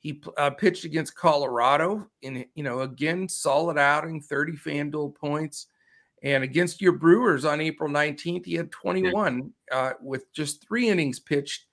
He 0.00 0.22
uh, 0.36 0.50
pitched 0.50 0.84
against 0.84 1.16
Colorado, 1.16 2.08
and 2.22 2.44
you 2.54 2.62
know, 2.62 2.80
again, 2.80 3.28
solid 3.28 3.78
outing, 3.78 4.20
30 4.20 4.52
FanDuel 4.52 5.14
points. 5.14 5.66
And 6.22 6.42
against 6.42 6.80
your 6.80 6.92
Brewers 6.92 7.44
on 7.44 7.60
April 7.60 7.88
19th, 7.88 8.44
he 8.44 8.54
had 8.54 8.72
21 8.72 9.52
uh, 9.70 9.92
with 10.00 10.32
just 10.32 10.66
three 10.66 10.88
innings 10.88 11.20
pitched, 11.20 11.66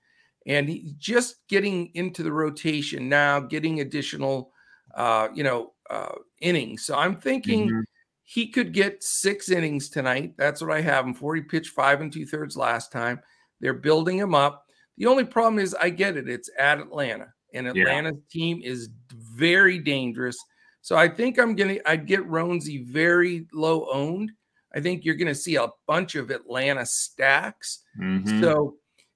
and 0.46 0.68
he 0.68 0.94
just 0.98 1.36
getting 1.48 1.90
into 1.94 2.22
the 2.22 2.32
rotation 2.32 3.08
now, 3.08 3.40
getting 3.40 3.80
additional, 3.80 4.52
uh, 4.94 5.28
you 5.34 5.42
know, 5.42 5.72
uh, 5.90 6.14
innings. 6.40 6.84
So 6.84 6.94
I'm 6.96 7.16
thinking. 7.16 7.68
Mm-hmm 7.68 7.80
he 8.28 8.48
could 8.48 8.72
get 8.72 9.04
six 9.04 9.50
innings 9.50 9.88
tonight. 9.88 10.34
That's 10.36 10.60
what 10.60 10.72
I 10.72 10.80
have 10.80 11.06
him 11.06 11.14
for. 11.14 11.36
He 11.36 11.42
pitched 11.42 11.70
five 11.70 12.00
and 12.00 12.12
two 12.12 12.26
thirds 12.26 12.56
last 12.56 12.90
time. 12.90 13.20
They're 13.60 13.72
building 13.72 14.18
him 14.18 14.34
up. 14.34 14.64
The 14.98 15.06
only 15.06 15.24
problem 15.24 15.60
is 15.60 15.74
I 15.74 15.90
get 15.90 16.16
it. 16.16 16.28
It's 16.28 16.50
at 16.58 16.80
Atlanta, 16.80 17.28
and 17.54 17.68
Atlanta's 17.68 18.14
yeah. 18.16 18.32
team 18.32 18.60
is 18.64 18.88
very 19.12 19.78
dangerous. 19.78 20.36
So 20.82 20.96
I 20.96 21.08
think 21.08 21.38
I'm 21.38 21.54
gonna 21.54 21.76
I'd 21.86 22.06
get 22.06 22.28
Roansy 22.28 22.84
very 22.84 23.46
low 23.52 23.88
owned. 23.92 24.32
I 24.74 24.80
think 24.80 25.04
you're 25.04 25.14
gonna 25.14 25.34
see 25.34 25.54
a 25.54 25.68
bunch 25.86 26.16
of 26.16 26.30
Atlanta 26.30 26.84
stacks. 26.84 27.84
Mm-hmm. 28.00 28.40
So, 28.40 28.74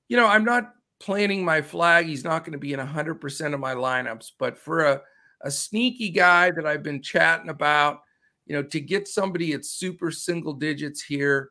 you 0.09 0.17
know, 0.17 0.27
I'm 0.29 0.45
not 0.45 0.73
planting 1.01 1.45
my 1.45 1.63
flag. 1.63 2.07
He's 2.07 2.25
not 2.25 2.45
going 2.45 2.53
to 2.53 2.59
be 2.59 2.75
in 2.75 2.81
100% 2.81 3.55
of 3.55 3.61
my 3.61 3.75
lineups, 3.75 4.33
but 4.39 4.59
for 4.59 4.85
a, 4.85 5.01
a 5.43 5.51
sneaky 5.51 6.11
guy 6.11 6.51
that 6.51 6.67
I've 6.67 6.83
been 6.83 7.03
chatting 7.03 7.51
about, 7.51 8.01
you 8.47 8.55
know, 8.55 8.63
to 8.65 8.81
get 8.81 9.09
somebody 9.09 9.53
at 9.53 9.65
super 9.65 10.11
single 10.11 10.53
digits 10.53 11.03
here, 11.03 11.51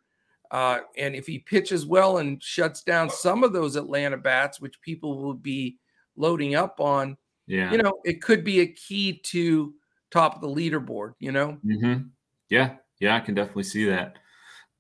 uh, 0.51 0.79
and 0.97 1.15
if 1.15 1.25
he 1.25 1.39
pitches 1.39 1.85
well 1.85 2.17
and 2.17 2.41
shuts 2.43 2.83
down 2.83 3.09
some 3.09 3.43
of 3.43 3.53
those 3.53 3.75
Atlanta 3.75 4.17
bats, 4.17 4.59
which 4.59 4.81
people 4.81 5.21
will 5.21 5.33
be 5.33 5.77
loading 6.15 6.55
up 6.55 6.79
on, 6.79 7.15
yeah, 7.47 7.71
you 7.71 7.77
know, 7.77 7.99
it 8.03 8.21
could 8.21 8.43
be 8.43 8.59
a 8.61 8.67
key 8.67 9.19
to 9.25 9.73
top 10.11 10.35
of 10.35 10.41
the 10.41 10.47
leaderboard. 10.47 11.13
You 11.19 11.31
know. 11.31 11.57
Mm-hmm. 11.65 12.07
Yeah, 12.49 12.75
yeah, 12.99 13.15
I 13.15 13.19
can 13.19 13.35
definitely 13.35 13.63
see 13.63 13.85
that. 13.85 14.17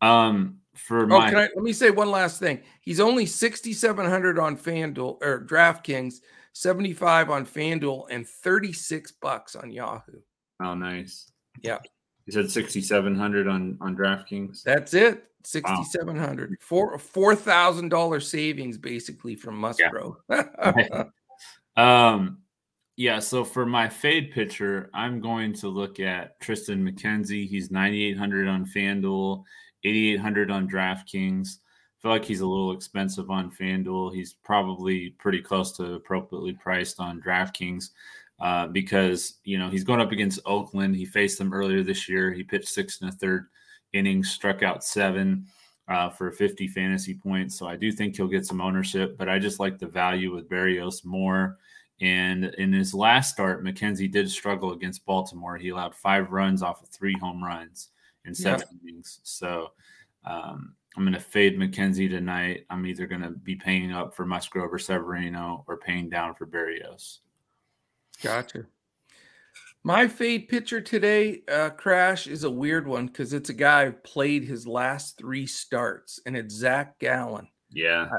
Um, 0.01 0.57
for 0.73 1.03
oh, 1.03 1.07
my, 1.07 1.29
can 1.29 1.37
I, 1.37 1.49
let 1.55 1.63
me 1.63 1.73
say 1.73 1.91
one 1.91 2.09
last 2.09 2.39
thing. 2.39 2.61
He's 2.81 2.99
only 2.99 3.25
sixty 3.25 3.73
seven 3.73 4.05
hundred 4.05 4.39
on 4.39 4.57
FanDuel 4.57 5.17
or 5.21 5.45
DraftKings, 5.45 6.21
seventy 6.53 6.93
five 6.93 7.29
on 7.29 7.45
FanDuel, 7.45 8.07
and 8.09 8.27
thirty 8.27 8.73
six 8.73 9.11
bucks 9.11 9.55
on 9.55 9.71
Yahoo. 9.71 10.19
Oh, 10.61 10.73
nice. 10.73 11.31
Yeah. 11.61 11.79
You 12.25 12.33
said 12.33 12.51
sixty 12.51 12.81
seven 12.81 13.15
hundred 13.15 13.47
on 13.47 13.77
on 13.81 13.95
DraftKings. 13.95 14.63
That's 14.63 14.93
it. 14.93 15.25
6700 15.45 16.49
wow. 16.49 16.55
four 16.59 16.99
four 16.99 17.33
thousand 17.33 17.87
dollar 17.87 18.19
savings 18.19 18.77
basically 18.77 19.35
from 19.35 19.55
Musgrove. 19.55 20.17
Yeah. 20.29 21.03
um 21.77 22.39
yeah, 22.99 23.19
so 23.19 23.45
for 23.45 23.65
my 23.65 23.87
fade 23.87 24.31
pitcher, 24.31 24.89
I'm 24.93 25.21
going 25.21 25.53
to 25.53 25.69
look 25.69 26.01
at 26.01 26.37
Triston 26.41 26.81
McKenzie. 26.83 27.47
He's 27.47 27.71
9,800 27.71 28.45
on 28.49 28.65
FanDuel, 28.65 29.45
8,800 29.85 30.51
on 30.51 30.69
DraftKings. 30.69 31.59
I 31.99 32.01
feel 32.01 32.11
like 32.11 32.23
he's 32.23 32.39
a 32.39 32.47
little 32.47 32.71
expensive 32.71 33.29
on 33.29 33.51
FanDuel. 33.51 34.15
He's 34.15 34.31
probably 34.31 35.09
pretty 35.17 35.41
close 35.41 35.73
to 35.73 35.95
appropriately 35.95 36.53
priced 36.53 37.01
on 37.01 37.21
DraftKings 37.21 37.89
uh, 38.39 38.67
because, 38.67 39.39
you 39.43 39.59
know, 39.59 39.69
he's 39.69 39.83
going 39.83 39.99
up 39.99 40.13
against 40.13 40.39
Oakland. 40.45 40.95
He 40.95 41.05
faced 41.05 41.37
them 41.37 41.53
earlier 41.53 41.83
this 41.83 42.07
year. 42.07 42.31
He 42.31 42.41
pitched 42.41 42.69
six 42.69 43.01
and 43.01 43.09
a 43.09 43.13
third 43.13 43.47
innings, 43.91 44.31
struck 44.31 44.63
out 44.63 44.81
seven 44.81 45.45
uh, 45.89 46.09
for 46.09 46.31
50 46.31 46.69
fantasy 46.69 47.15
points. 47.15 47.57
So 47.57 47.67
I 47.67 47.75
do 47.75 47.91
think 47.91 48.15
he'll 48.15 48.27
get 48.27 48.45
some 48.45 48.61
ownership, 48.61 49.17
but 49.17 49.27
I 49.27 49.37
just 49.37 49.59
like 49.59 49.77
the 49.77 49.87
value 49.87 50.33
with 50.33 50.49
Berrios 50.49 51.03
more. 51.03 51.57
And 51.99 52.45
in 52.57 52.71
his 52.71 52.93
last 52.93 53.33
start, 53.33 53.65
McKenzie 53.65 54.09
did 54.09 54.29
struggle 54.29 54.71
against 54.71 55.05
Baltimore. 55.05 55.57
He 55.57 55.67
allowed 55.67 55.95
five 55.95 56.31
runs 56.31 56.63
off 56.63 56.81
of 56.81 56.87
three 56.87 57.17
home 57.19 57.43
runs 57.43 57.89
in 58.23 58.33
seven 58.33 58.67
innings. 58.81 59.19
So 59.23 59.71
um, 60.23 60.75
I'm 60.97 61.03
going 61.03 61.13
to 61.13 61.19
fade 61.19 61.57
McKenzie 61.57 62.09
tonight. 62.09 62.65
I'm 62.69 62.85
either 62.85 63.05
going 63.05 63.21
to 63.21 63.29
be 63.29 63.55
paying 63.55 63.91
up 63.91 64.15
for 64.15 64.25
Musgrove 64.25 64.73
or 64.73 64.79
Severino 64.79 65.63
or 65.67 65.77
paying 65.77 66.09
down 66.09 66.33
for 66.33 66.45
Berrios. 66.45 67.19
Gotcha. 68.21 68.65
My 69.83 70.07
fade 70.07 70.49
pitcher 70.49 70.81
today, 70.81 71.41
uh, 71.49 71.69
Crash, 71.69 72.27
is 72.27 72.43
a 72.43 72.51
weird 72.51 72.85
one 72.85 73.07
because 73.07 73.31
it's 73.31 73.49
a 73.49 73.53
guy 73.53 73.85
who 73.85 73.91
played 73.93 74.43
his 74.43 74.67
last 74.67 75.17
three 75.17 75.45
starts, 75.45 76.19
and 76.25 76.35
it's 76.35 76.53
Zach 76.53 76.99
Gallen. 76.99 77.47
Yeah. 77.71 78.09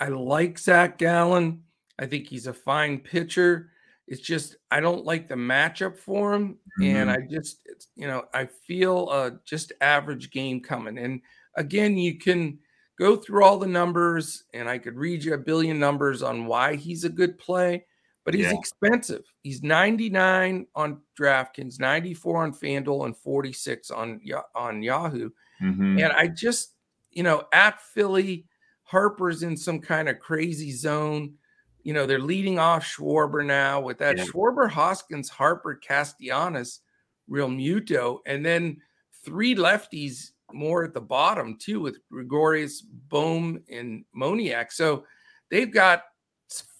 I, 0.00 0.06
I 0.06 0.08
like 0.08 0.58
Zach 0.58 0.96
Gallen. 0.96 1.64
I 1.98 2.06
think 2.06 2.26
he's 2.26 2.46
a 2.46 2.54
fine 2.54 2.98
pitcher. 2.98 3.70
It's 4.08 4.22
just 4.22 4.56
I 4.70 4.80
don't 4.80 5.04
like 5.04 5.28
the 5.28 5.34
matchup 5.34 5.98
for 5.98 6.32
him, 6.34 6.58
mm-hmm. 6.80 6.96
and 6.96 7.10
I 7.10 7.18
just 7.30 7.58
you 7.94 8.08
know 8.08 8.24
I 8.32 8.46
feel 8.46 9.10
a 9.10 9.38
just 9.44 9.72
average 9.80 10.30
game 10.30 10.60
coming. 10.60 10.98
And 10.98 11.20
again, 11.56 11.96
you 11.96 12.18
can 12.18 12.58
go 12.98 13.16
through 13.16 13.44
all 13.44 13.58
the 13.58 13.66
numbers, 13.66 14.44
and 14.54 14.68
I 14.68 14.78
could 14.78 14.96
read 14.96 15.24
you 15.24 15.34
a 15.34 15.38
billion 15.38 15.78
numbers 15.78 16.22
on 16.22 16.46
why 16.46 16.76
he's 16.76 17.04
a 17.04 17.08
good 17.08 17.38
play 17.38 17.84
but 18.24 18.34
he's 18.34 18.46
yeah. 18.46 18.58
expensive. 18.58 19.24
He's 19.42 19.62
99 19.62 20.66
on 20.74 21.00
DraftKings, 21.18 21.80
94 21.80 22.44
on 22.44 22.52
FanDuel, 22.52 23.06
and 23.06 23.16
46 23.16 23.90
on 23.90 24.20
on 24.54 24.82
Yahoo. 24.82 25.30
Mm-hmm. 25.62 25.98
And 25.98 26.12
I 26.12 26.28
just, 26.28 26.74
you 27.10 27.22
know, 27.22 27.44
at 27.52 27.80
Philly, 27.80 28.46
Harper's 28.84 29.42
in 29.42 29.56
some 29.56 29.80
kind 29.80 30.08
of 30.08 30.18
crazy 30.18 30.72
zone. 30.72 31.34
You 31.82 31.94
know, 31.94 32.06
they're 32.06 32.20
leading 32.20 32.58
off 32.58 32.84
Schwarber 32.84 33.44
now 33.44 33.80
with 33.80 33.98
that 33.98 34.18
yeah. 34.18 34.24
Schwarber, 34.24 34.70
Hoskins, 34.70 35.30
Harper, 35.30 35.74
Castellanos, 35.74 36.80
Realmuto, 37.28 38.18
and 38.26 38.44
then 38.44 38.76
three 39.24 39.54
lefties 39.54 40.30
more 40.54 40.84
at 40.84 40.94
the 40.94 41.00
bottom 41.00 41.56
too 41.58 41.80
with 41.80 41.98
Gregorius, 42.10 42.80
Bohm, 42.80 43.62
and 43.70 44.04
Moniak. 44.16 44.72
So 44.72 45.04
they've 45.50 45.72
got 45.72 46.02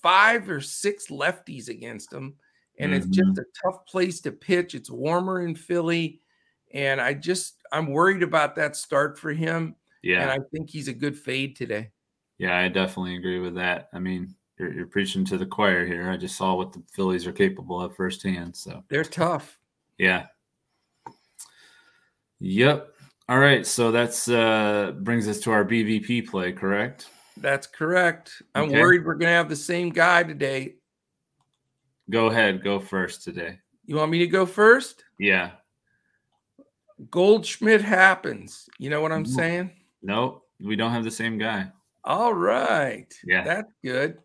five 0.02 0.48
or 0.48 0.60
six 0.60 1.08
lefties 1.08 1.68
against 1.68 2.10
them, 2.10 2.36
And 2.80 2.92
mm-hmm. 2.92 2.98
it's 2.98 3.16
just 3.16 3.32
mm-hmm. 3.32 3.40
a 3.40 3.70
tough 3.70 3.86
place 3.86 4.20
to 4.22 4.32
pitch. 4.32 4.74
It's 4.74 4.90
warmer 4.90 5.42
in 5.42 5.54
Philly. 5.54 6.20
And 6.72 7.00
I 7.00 7.14
just, 7.14 7.56
I'm 7.70 7.88
worried 7.88 8.22
about 8.22 8.56
that 8.56 8.74
start 8.74 9.18
for 9.18 9.32
him. 9.32 9.76
Yeah. 10.02 10.22
And 10.22 10.30
I 10.30 10.38
think 10.50 10.70
he's 10.70 10.88
a 10.88 10.94
good 10.94 11.16
fade 11.16 11.56
today. 11.56 11.90
Yeah, 12.38 12.58
I 12.58 12.68
definitely 12.68 13.16
agree 13.16 13.38
with 13.38 13.54
that. 13.56 13.90
I 13.92 13.98
mean, 13.98 14.34
you're, 14.58 14.72
you're 14.72 14.86
preaching 14.86 15.26
to 15.26 15.36
the 15.36 15.44
choir 15.44 15.84
here. 15.84 16.10
I 16.10 16.16
just 16.16 16.36
saw 16.36 16.54
what 16.54 16.72
the 16.72 16.82
Phillies 16.90 17.26
are 17.26 17.32
capable 17.32 17.80
of 17.80 17.94
firsthand. 17.94 18.56
So 18.56 18.82
they're 18.88 19.04
tough. 19.04 19.58
Yeah. 19.98 20.26
Yep. 22.38 22.94
All 23.30 23.38
right. 23.38 23.64
So 23.64 23.92
that's 23.92 24.28
uh 24.28 24.92
brings 24.98 25.28
us 25.28 25.38
to 25.40 25.52
our 25.52 25.64
BVP 25.64 26.28
play, 26.28 26.50
correct? 26.50 27.06
That's 27.36 27.68
correct. 27.68 28.42
I'm 28.56 28.64
okay. 28.64 28.80
worried 28.80 29.06
we're 29.06 29.14
going 29.14 29.30
to 29.30 29.36
have 29.36 29.48
the 29.48 29.54
same 29.54 29.90
guy 29.90 30.24
today. 30.24 30.74
Go 32.10 32.26
ahead. 32.26 32.64
Go 32.64 32.80
first 32.80 33.22
today. 33.22 33.60
You 33.86 33.94
want 33.94 34.10
me 34.10 34.18
to 34.18 34.26
go 34.26 34.46
first? 34.46 35.04
Yeah. 35.16 35.52
Goldschmidt 37.08 37.82
happens. 37.82 38.68
You 38.80 38.90
know 38.90 39.00
what 39.00 39.12
I'm 39.12 39.24
saying? 39.24 39.70
Nope. 40.02 40.42
We 40.60 40.74
don't 40.74 40.90
have 40.90 41.04
the 41.04 41.10
same 41.12 41.38
guy. 41.38 41.70
All 42.02 42.34
right. 42.34 43.14
Yeah. 43.24 43.44
That's 43.44 43.72
good. 43.84 44.18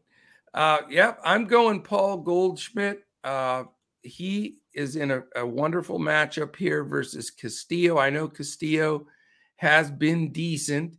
Uh, 0.51 0.79
yep. 0.89 1.19
I'm 1.23 1.45
going 1.45 1.83
Paul 1.83 2.17
Goldschmidt. 2.17 3.03
Uh, 3.23 3.65
he 4.01 4.57
is 4.75 4.95
in 4.95 5.11
a, 5.11 5.23
a 5.35 5.45
wonderful 5.45 5.99
matchup 5.99 6.55
here 6.55 6.83
versus 6.83 7.29
Castillo. 7.31 7.97
I 7.97 8.09
know 8.09 8.27
Castillo 8.27 9.07
has 9.55 9.89
been 9.89 10.31
decent. 10.31 10.97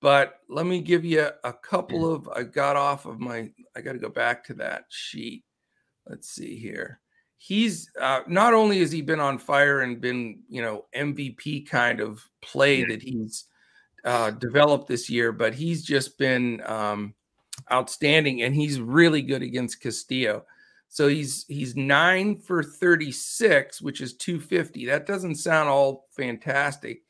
But 0.00 0.40
let 0.50 0.66
me 0.66 0.82
give 0.82 1.02
you 1.02 1.30
a 1.44 1.52
couple 1.54 2.12
of, 2.12 2.28
I 2.28 2.42
got 2.42 2.76
off 2.76 3.06
of 3.06 3.20
my, 3.20 3.50
I 3.74 3.80
got 3.80 3.92
to 3.92 3.98
go 3.98 4.10
back 4.10 4.44
to 4.44 4.54
that 4.54 4.84
sheet. 4.90 5.44
Let's 6.06 6.28
see 6.28 6.58
here. 6.58 7.00
he's 7.44 7.90
uh, 8.00 8.20
not 8.26 8.54
only 8.54 8.80
has 8.80 8.90
he 8.90 9.02
been 9.02 9.20
on 9.20 9.38
fire 9.38 9.80
and 9.82 10.00
been 10.00 10.40
you 10.48 10.62
know 10.62 10.86
MVP 10.96 11.68
kind 11.68 12.00
of 12.00 12.22
play 12.42 12.84
that 12.84 13.02
he's 13.02 13.44
uh, 14.04 14.30
developed 14.30 14.88
this 14.88 15.10
year, 15.10 15.32
but 15.32 15.54
he's 15.54 15.82
just 15.84 16.18
been 16.18 16.62
um, 16.64 17.14
outstanding 17.70 18.42
and 18.42 18.54
he's 18.54 18.80
really 18.80 19.22
good 19.22 19.42
against 19.42 19.80
Castillo. 19.80 20.44
So 20.94 21.08
he's 21.08 21.44
he's 21.48 21.74
nine 21.74 22.38
for 22.38 22.62
36, 22.62 23.82
which 23.82 24.00
is 24.00 24.14
250. 24.14 24.86
That 24.86 25.06
doesn't 25.06 25.34
sound 25.34 25.68
all 25.68 26.06
fantastic, 26.16 27.02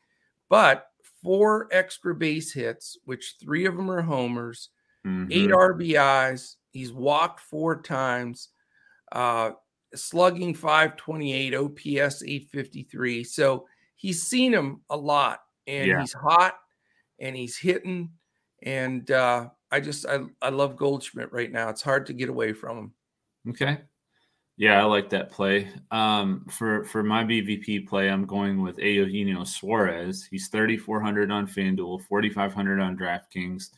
but 0.48 0.86
four 1.22 1.68
extra 1.70 2.14
base 2.14 2.50
hits, 2.50 2.96
which 3.04 3.36
three 3.42 3.66
of 3.66 3.76
them 3.76 3.90
are 3.90 4.00
homers, 4.00 4.70
mm-hmm. 5.06 5.30
eight 5.30 5.50
RBIs. 5.50 6.54
He's 6.70 6.94
walked 6.94 7.40
four 7.40 7.82
times, 7.82 8.48
uh, 9.12 9.50
slugging 9.94 10.54
528, 10.54 11.54
OPS 11.54 12.22
853. 12.22 13.22
So 13.22 13.66
he's 13.96 14.22
seen 14.22 14.54
him 14.54 14.80
a 14.88 14.96
lot, 14.96 15.40
and 15.66 15.88
yeah. 15.88 16.00
he's 16.00 16.14
hot, 16.14 16.54
and 17.18 17.36
he's 17.36 17.58
hitting, 17.58 18.12
and 18.62 19.10
uh, 19.10 19.50
I 19.70 19.80
just 19.80 20.06
I 20.06 20.20
I 20.40 20.48
love 20.48 20.76
Goldschmidt 20.76 21.34
right 21.34 21.52
now. 21.52 21.68
It's 21.68 21.82
hard 21.82 22.06
to 22.06 22.14
get 22.14 22.30
away 22.30 22.54
from 22.54 22.78
him. 22.78 22.94
Okay. 23.48 23.78
Yeah, 24.56 24.80
I 24.80 24.84
like 24.84 25.10
that 25.10 25.32
play. 25.32 25.68
Um, 25.90 26.46
for 26.48 26.84
for 26.84 27.02
my 27.02 27.24
BVP 27.24 27.88
play, 27.88 28.08
I'm 28.08 28.24
going 28.24 28.62
with 28.62 28.78
Eugenio 28.78 29.42
Suarez. 29.42 30.28
He's 30.30 30.48
3,400 30.48 31.30
on 31.30 31.48
FanDuel, 31.48 32.02
4,500 32.02 32.80
on 32.80 32.96
DraftKings. 32.96 33.70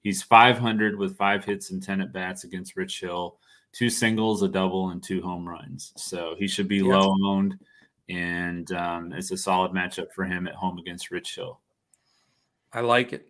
He's 0.00 0.22
500 0.22 0.96
with 0.96 1.16
five 1.16 1.44
hits 1.44 1.70
and 1.70 1.82
10 1.82 2.00
at 2.00 2.12
bats 2.12 2.44
against 2.44 2.76
Rich 2.76 3.00
Hill, 3.00 3.38
two 3.72 3.90
singles, 3.90 4.42
a 4.42 4.48
double, 4.48 4.88
and 4.88 5.02
two 5.02 5.20
home 5.20 5.46
runs. 5.46 5.92
So 5.96 6.34
he 6.38 6.48
should 6.48 6.66
be 6.66 6.82
low 6.82 7.14
owned, 7.24 7.58
and 8.08 8.72
um, 8.72 9.12
it's 9.12 9.30
a 9.32 9.36
solid 9.36 9.72
matchup 9.72 10.12
for 10.12 10.24
him 10.24 10.46
at 10.48 10.54
home 10.54 10.78
against 10.78 11.10
Rich 11.10 11.34
Hill. 11.34 11.60
I 12.72 12.80
like 12.80 13.12
it. 13.12 13.28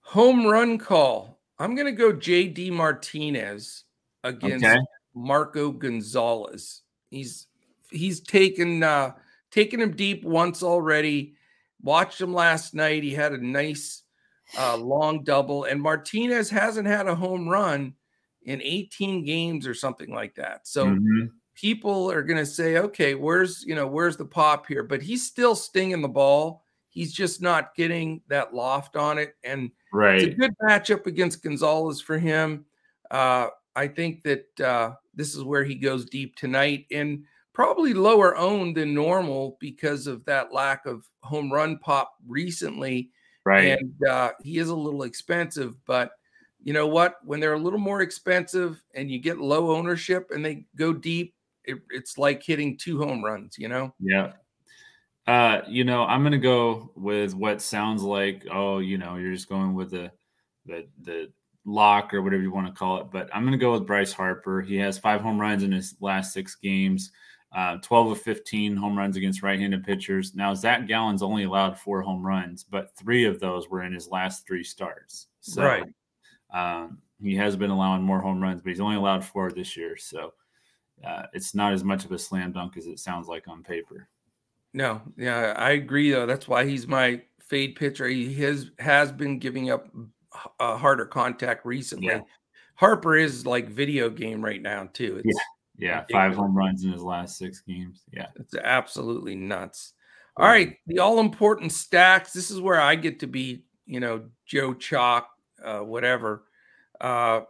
Home 0.00 0.46
run 0.46 0.78
call. 0.78 1.38
I'm 1.58 1.74
going 1.74 1.86
to 1.86 1.92
go 1.92 2.12
JD 2.12 2.72
Martinez 2.72 3.84
against 4.24 4.64
okay. 4.64 4.78
Marco 5.14 5.70
Gonzalez. 5.70 6.82
He's 7.10 7.46
he's 7.90 8.20
taken 8.20 8.82
uh 8.82 9.12
taken 9.50 9.80
him 9.80 9.92
deep 9.92 10.24
once 10.24 10.62
already. 10.62 11.34
Watched 11.82 12.20
him 12.20 12.34
last 12.34 12.74
night. 12.74 13.02
He 13.02 13.12
had 13.12 13.32
a 13.32 13.44
nice 13.44 14.02
uh, 14.58 14.76
long 14.76 15.22
double, 15.24 15.64
and 15.64 15.80
Martinez 15.80 16.50
hasn't 16.50 16.88
had 16.88 17.06
a 17.06 17.14
home 17.14 17.48
run 17.48 17.94
in 18.42 18.62
18 18.62 19.24
games 19.24 19.66
or 19.66 19.74
something 19.74 20.12
like 20.12 20.34
that. 20.36 20.66
So 20.66 20.86
mm-hmm. 20.86 21.26
people 21.54 22.10
are 22.10 22.22
going 22.22 22.38
to 22.38 22.46
say, 22.46 22.78
okay, 22.78 23.14
where's 23.14 23.64
you 23.66 23.74
know 23.74 23.86
where's 23.86 24.16
the 24.16 24.24
pop 24.24 24.66
here? 24.66 24.82
But 24.82 25.02
he's 25.02 25.26
still 25.26 25.54
stinging 25.54 26.02
the 26.02 26.08
ball. 26.08 26.64
He's 26.88 27.12
just 27.12 27.42
not 27.42 27.74
getting 27.76 28.22
that 28.28 28.54
loft 28.54 28.96
on 28.96 29.18
it, 29.18 29.34
and 29.44 29.70
right. 29.92 30.16
it's 30.16 30.34
a 30.34 30.36
good 30.36 30.54
matchup 30.62 31.06
against 31.06 31.42
Gonzalez 31.42 32.00
for 32.00 32.18
him. 32.18 32.64
Uh, 33.10 33.48
I 33.78 33.86
think 33.86 34.24
that 34.24 34.60
uh, 34.60 34.94
this 35.14 35.36
is 35.36 35.44
where 35.44 35.62
he 35.62 35.76
goes 35.76 36.04
deep 36.04 36.34
tonight 36.34 36.86
and 36.90 37.22
probably 37.52 37.94
lower 37.94 38.36
owned 38.36 38.76
than 38.76 38.92
normal 38.92 39.56
because 39.60 40.08
of 40.08 40.24
that 40.24 40.52
lack 40.52 40.84
of 40.84 41.08
home 41.22 41.52
run 41.52 41.78
pop 41.78 42.12
recently. 42.26 43.10
Right. 43.44 43.78
And 43.78 43.94
uh, 44.08 44.32
he 44.42 44.58
is 44.58 44.68
a 44.68 44.74
little 44.74 45.04
expensive, 45.04 45.76
but 45.86 46.10
you 46.60 46.72
know 46.72 46.88
what? 46.88 47.18
When 47.24 47.38
they're 47.38 47.54
a 47.54 47.58
little 47.58 47.78
more 47.78 48.02
expensive 48.02 48.82
and 48.94 49.08
you 49.08 49.20
get 49.20 49.38
low 49.38 49.70
ownership 49.70 50.32
and 50.32 50.44
they 50.44 50.66
go 50.74 50.92
deep, 50.92 51.36
it, 51.62 51.78
it's 51.90 52.18
like 52.18 52.42
hitting 52.42 52.76
two 52.76 52.98
home 52.98 53.24
runs, 53.24 53.56
you 53.58 53.68
know? 53.68 53.94
Yeah. 54.00 54.32
Uh, 55.28 55.60
you 55.68 55.84
know, 55.84 56.02
I'm 56.02 56.24
gonna 56.24 56.38
go 56.38 56.90
with 56.96 57.32
what 57.32 57.62
sounds 57.62 58.02
like, 58.02 58.44
oh, 58.50 58.80
you 58.80 58.98
know, 58.98 59.16
you're 59.16 59.34
just 59.34 59.48
going 59.48 59.74
with 59.74 59.92
the 59.92 60.10
the 60.66 60.88
the 61.02 61.30
lock 61.68 62.14
or 62.14 62.22
whatever 62.22 62.42
you 62.42 62.50
want 62.50 62.66
to 62.66 62.72
call 62.72 62.98
it. 62.98 63.10
But 63.10 63.28
I'm 63.34 63.42
going 63.42 63.52
to 63.52 63.58
go 63.58 63.72
with 63.72 63.86
Bryce 63.86 64.12
Harper. 64.12 64.62
He 64.62 64.76
has 64.76 64.98
five 64.98 65.20
home 65.20 65.40
runs 65.40 65.62
in 65.62 65.70
his 65.70 65.94
last 66.00 66.32
six 66.32 66.54
games, 66.54 67.12
uh, 67.54 67.76
12 67.78 68.12
of 68.12 68.20
15 68.22 68.76
home 68.76 68.96
runs 68.96 69.16
against 69.16 69.42
right 69.42 69.58
handed 69.58 69.84
pitchers. 69.84 70.34
Now, 70.34 70.54
Zach 70.54 70.86
Gallen's 70.86 71.22
only 71.22 71.44
allowed 71.44 71.78
four 71.78 72.02
home 72.02 72.24
runs, 72.24 72.64
but 72.64 72.96
three 72.96 73.24
of 73.24 73.38
those 73.38 73.68
were 73.68 73.82
in 73.82 73.92
his 73.92 74.08
last 74.08 74.46
three 74.46 74.64
starts. 74.64 75.28
So 75.40 75.62
right. 75.62 75.84
um, 76.52 76.98
he 77.22 77.36
has 77.36 77.56
been 77.56 77.70
allowing 77.70 78.02
more 78.02 78.20
home 78.20 78.42
runs, 78.42 78.62
but 78.62 78.70
he's 78.70 78.80
only 78.80 78.96
allowed 78.96 79.24
four 79.24 79.50
this 79.50 79.76
year. 79.76 79.96
So 79.96 80.32
uh, 81.06 81.24
it's 81.32 81.54
not 81.54 81.72
as 81.72 81.84
much 81.84 82.04
of 82.04 82.12
a 82.12 82.18
slam 82.18 82.52
dunk 82.52 82.76
as 82.76 82.86
it 82.86 82.98
sounds 82.98 83.28
like 83.28 83.46
on 83.46 83.62
paper. 83.62 84.08
No, 84.74 85.00
yeah, 85.16 85.54
I 85.56 85.70
agree 85.70 86.10
though. 86.10 86.26
That's 86.26 86.46
why 86.46 86.66
he's 86.66 86.86
my 86.86 87.22
fade 87.40 87.76
pitcher. 87.76 88.06
He 88.06 88.34
has 88.34 88.70
has 88.78 89.10
been 89.10 89.38
giving 89.38 89.70
up 89.70 89.88
uh, 90.60 90.76
harder 90.76 91.06
contact 91.06 91.64
recently. 91.64 92.08
Yeah. 92.08 92.20
Harper 92.74 93.16
is 93.16 93.44
like 93.44 93.68
video 93.68 94.08
game 94.08 94.44
right 94.44 94.62
now 94.62 94.88
too. 94.92 95.20
It's 95.24 95.38
yeah, 95.78 96.00
yeah, 96.00 96.04
five 96.12 96.36
home 96.36 96.56
runs 96.56 96.84
in 96.84 96.92
his 96.92 97.02
last 97.02 97.38
six 97.38 97.60
games. 97.60 98.04
Yeah, 98.12 98.26
it's 98.36 98.54
absolutely 98.54 99.34
nuts. 99.34 99.94
All 100.36 100.46
right, 100.46 100.76
the 100.86 101.00
all 101.00 101.18
important 101.18 101.72
stacks. 101.72 102.32
This 102.32 102.50
is 102.50 102.60
where 102.60 102.80
I 102.80 102.94
get 102.94 103.20
to 103.20 103.26
be, 103.26 103.64
you 103.86 103.98
know, 103.98 104.26
Joe 104.46 104.74
Chalk, 104.74 105.28
uh, 105.64 105.80
whatever. 105.80 106.44
Uh, 107.00 107.40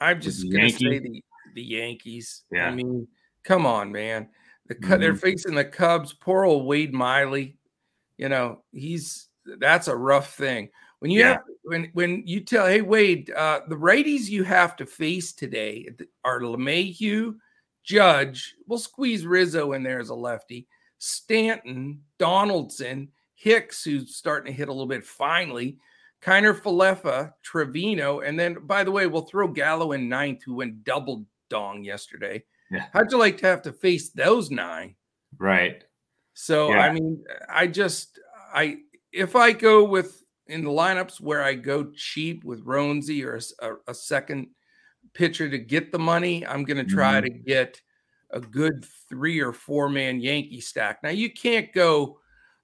I'm 0.00 0.20
just 0.20 0.42
gonna 0.42 0.64
Yankee. 0.64 0.90
say 0.90 0.98
the 0.98 1.24
the 1.54 1.62
Yankees. 1.62 2.42
Yeah. 2.52 2.66
I 2.66 2.74
mean, 2.74 3.08
come 3.44 3.66
on, 3.66 3.92
man. 3.92 4.28
The 4.66 4.74
mm-hmm. 4.74 5.00
they're 5.00 5.16
facing 5.16 5.54
the 5.54 5.64
Cubs. 5.64 6.12
Poor 6.12 6.44
old 6.44 6.66
Wade 6.66 6.92
Miley. 6.92 7.56
You 8.18 8.28
know, 8.28 8.62
he's 8.72 9.28
that's 9.58 9.88
a 9.88 9.96
rough 9.96 10.34
thing. 10.34 10.68
When 11.00 11.10
you 11.10 11.20
yeah. 11.20 11.28
have 11.28 11.40
when 11.64 11.90
when 11.94 12.22
you 12.26 12.40
tell, 12.40 12.66
hey 12.66 12.82
Wade, 12.82 13.30
uh, 13.30 13.60
the 13.68 13.76
righties 13.76 14.28
you 14.28 14.44
have 14.44 14.76
to 14.76 14.86
face 14.86 15.32
today 15.32 15.88
are 16.24 16.40
LeMahieu, 16.40 17.36
Judge. 17.84 18.54
We'll 18.66 18.78
squeeze 18.78 19.26
Rizzo 19.26 19.72
in 19.72 19.82
there 19.82 19.98
as 19.98 20.10
a 20.10 20.14
lefty, 20.14 20.68
Stanton, 20.98 22.02
Donaldson, 22.18 23.08
Hicks, 23.34 23.82
who's 23.82 24.14
starting 24.16 24.52
to 24.52 24.56
hit 24.56 24.68
a 24.68 24.72
little 24.72 24.86
bit 24.86 25.04
finally, 25.04 25.78
Kiner 26.22 26.54
Falefa, 26.54 27.32
Trevino, 27.42 28.20
and 28.20 28.38
then 28.38 28.58
by 28.66 28.84
the 28.84 28.90
way, 28.90 29.06
we'll 29.06 29.22
throw 29.22 29.48
Gallo 29.48 29.92
in 29.92 30.08
ninth, 30.08 30.42
who 30.44 30.56
went 30.56 30.84
double 30.84 31.24
dong 31.48 31.82
yesterday. 31.82 32.44
Yeah. 32.70 32.86
How'd 32.92 33.10
you 33.10 33.18
like 33.18 33.38
to 33.38 33.46
have 33.46 33.62
to 33.62 33.72
face 33.72 34.10
those 34.10 34.50
nine? 34.50 34.96
Right. 35.38 35.82
So 36.34 36.68
yeah. 36.68 36.80
I 36.80 36.92
mean, 36.92 37.24
I 37.48 37.66
just 37.66 38.20
I 38.52 38.78
if 39.12 39.34
I 39.34 39.52
go 39.52 39.84
with 39.84 40.19
in 40.50 40.64
the 40.64 40.70
lineups 40.70 41.20
where 41.20 41.42
I 41.42 41.54
go 41.54 41.90
cheap 41.94 42.44
with 42.44 42.64
Roansy 42.64 43.24
or 43.24 43.40
a, 43.60 43.90
a 43.90 43.94
second 43.94 44.48
pitcher 45.14 45.48
to 45.48 45.58
get 45.58 45.92
the 45.92 45.98
money, 45.98 46.46
I'm 46.46 46.64
going 46.64 46.84
to 46.84 46.84
try 46.84 47.20
mm-hmm. 47.20 47.32
to 47.32 47.38
get 47.44 47.80
a 48.30 48.40
good 48.40 48.84
three 49.08 49.40
or 49.40 49.52
four 49.52 49.88
man 49.88 50.20
Yankee 50.20 50.60
stack. 50.60 51.02
Now 51.02 51.10
you 51.10 51.32
can't 51.32 51.72
go 51.72 52.18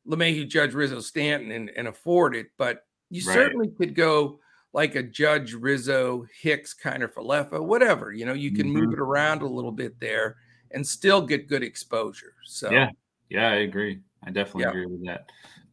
LeMahieu, 0.08 0.48
Judge, 0.48 0.74
Rizzo, 0.74 1.00
Stanton 1.00 1.50
and, 1.50 1.70
and 1.70 1.88
afford 1.88 2.36
it, 2.36 2.46
but 2.56 2.84
you 3.10 3.26
right. 3.26 3.34
certainly 3.34 3.68
could 3.68 3.94
go 3.94 4.38
like 4.72 4.94
a 4.94 5.02
Judge, 5.02 5.54
Rizzo, 5.54 6.26
Hicks, 6.40 6.74
Kiner 6.74 7.12
Falefa, 7.12 7.60
whatever. 7.64 8.12
You 8.12 8.26
know, 8.26 8.34
you 8.34 8.52
can 8.52 8.66
mm-hmm. 8.66 8.84
move 8.84 8.92
it 8.92 9.00
around 9.00 9.42
a 9.42 9.48
little 9.48 9.72
bit 9.72 9.98
there 10.00 10.36
and 10.70 10.86
still 10.86 11.22
get 11.22 11.48
good 11.48 11.62
exposure. 11.62 12.34
So 12.44 12.70
yeah, 12.70 12.90
yeah, 13.28 13.48
I 13.48 13.56
agree. 13.56 14.00
I 14.24 14.30
definitely 14.30 14.62
yeah. 14.62 14.68
agree 14.70 14.86
with 14.86 15.06
that. 15.06 15.30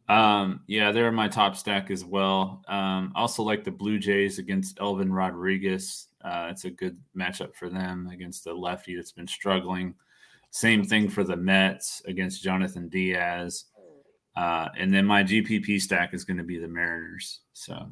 Um, 0.08 0.60
yeah, 0.66 0.92
they're 0.92 1.10
my 1.12 1.28
top 1.28 1.56
stack 1.56 1.90
as 1.90 2.04
well. 2.04 2.62
Um, 2.68 3.12
also 3.14 3.42
like 3.42 3.64
the 3.64 3.70
Blue 3.70 3.98
Jays 3.98 4.38
against 4.38 4.78
Elvin 4.80 5.12
Rodriguez. 5.12 6.08
Uh, 6.22 6.48
it's 6.50 6.64
a 6.64 6.70
good 6.70 6.98
matchup 7.16 7.54
for 7.54 7.68
them 7.70 8.08
against 8.12 8.44
the 8.44 8.52
lefty 8.52 8.94
that's 8.94 9.12
been 9.12 9.26
struggling. 9.26 9.94
Same 10.50 10.84
thing 10.84 11.08
for 11.08 11.24
the 11.24 11.36
Mets 11.36 12.02
against 12.06 12.44
Jhonathan 12.44 12.90
Diaz. 12.90 13.64
Uh, 14.36 14.68
and 14.76 14.92
then 14.92 15.06
my 15.06 15.22
GPP 15.22 15.80
stack 15.80 16.12
is 16.12 16.24
going 16.24 16.36
to 16.36 16.44
be 16.44 16.58
the 16.58 16.68
Mariners. 16.68 17.40
So 17.52 17.88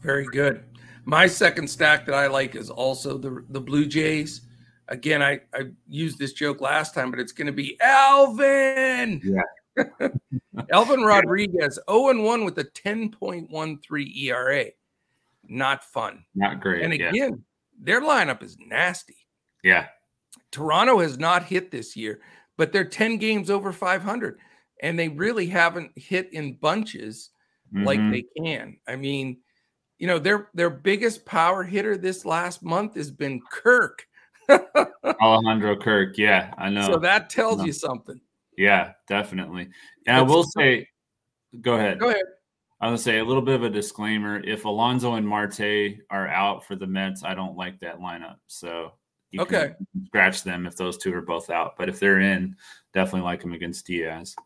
very 0.00 0.26
good. 0.26 0.64
My 1.04 1.26
second 1.26 1.68
stack 1.68 2.06
that 2.06 2.14
I 2.14 2.26
like 2.26 2.54
is 2.54 2.70
also 2.70 3.18
the 3.18 3.44
the 3.50 3.60
Blue 3.60 3.86
Jays. 3.86 4.42
Again, 4.88 5.22
I 5.22 5.40
I 5.54 5.70
used 5.88 6.18
this 6.18 6.32
joke 6.32 6.60
last 6.60 6.94
time, 6.94 7.10
but 7.10 7.20
it's 7.20 7.32
going 7.32 7.46
to 7.46 7.52
be 7.52 7.78
Alvin. 7.80 9.20
Yeah. 9.24 9.42
Elvin 10.70 11.02
Rodriguez, 11.02 11.78
0 11.90 12.22
1 12.22 12.44
with 12.44 12.58
a 12.58 12.64
10.13 12.64 14.16
ERA. 14.16 14.66
Not 15.46 15.84
fun. 15.84 16.24
Not 16.34 16.60
great. 16.60 16.82
And 16.82 16.92
again, 16.92 17.14
yeah. 17.14 17.30
their 17.78 18.00
lineup 18.00 18.42
is 18.42 18.56
nasty. 18.58 19.16
Yeah. 19.62 19.86
Toronto 20.50 21.00
has 21.00 21.18
not 21.18 21.44
hit 21.44 21.70
this 21.70 21.96
year, 21.96 22.20
but 22.56 22.72
they're 22.72 22.84
10 22.84 23.18
games 23.18 23.50
over 23.50 23.72
500, 23.72 24.38
and 24.82 24.98
they 24.98 25.08
really 25.08 25.46
haven't 25.46 25.90
hit 25.96 26.32
in 26.32 26.54
bunches 26.54 27.30
mm-hmm. 27.74 27.84
like 27.84 28.00
they 28.10 28.24
can. 28.42 28.76
I 28.86 28.96
mean, 28.96 29.38
you 29.98 30.06
know, 30.06 30.18
their 30.18 30.48
their 30.54 30.70
biggest 30.70 31.24
power 31.24 31.62
hitter 31.62 31.96
this 31.96 32.24
last 32.24 32.62
month 32.62 32.94
has 32.96 33.10
been 33.10 33.40
Kirk. 33.50 34.06
Alejandro 35.22 35.76
Kirk. 35.76 36.18
Yeah, 36.18 36.52
I 36.58 36.68
know. 36.68 36.86
So 36.86 36.98
that 36.98 37.30
tells 37.30 37.64
you 37.64 37.72
something. 37.72 38.20
Yeah, 38.56 38.92
definitely. 39.08 39.68
And 40.06 40.16
I 40.16 40.22
will 40.22 40.44
say, 40.44 40.88
go 41.60 41.74
ahead. 41.74 41.98
Go 41.98 42.10
ahead. 42.10 42.22
I 42.80 42.90
was 42.90 43.04
gonna 43.04 43.14
say 43.14 43.18
a 43.20 43.24
little 43.24 43.42
bit 43.42 43.54
of 43.54 43.62
a 43.62 43.70
disclaimer. 43.70 44.42
If 44.44 44.64
Alonso 44.64 45.14
and 45.14 45.26
Marte 45.26 46.00
are 46.10 46.28
out 46.28 46.66
for 46.66 46.76
the 46.76 46.86
Mets, 46.86 47.24
I 47.24 47.34
don't 47.34 47.56
like 47.56 47.80
that 47.80 47.98
lineup. 47.98 48.36
So 48.46 48.92
okay, 49.38 49.74
scratch 50.06 50.42
them 50.42 50.66
if 50.66 50.76
those 50.76 50.98
two 50.98 51.14
are 51.14 51.22
both 51.22 51.50
out. 51.50 51.76
But 51.78 51.88
if 51.88 51.98
they're 51.98 52.20
in, 52.20 52.56
definitely 52.92 53.22
like 53.22 53.40
them 53.40 53.52
against 53.52 53.86
Diaz. 53.86 54.36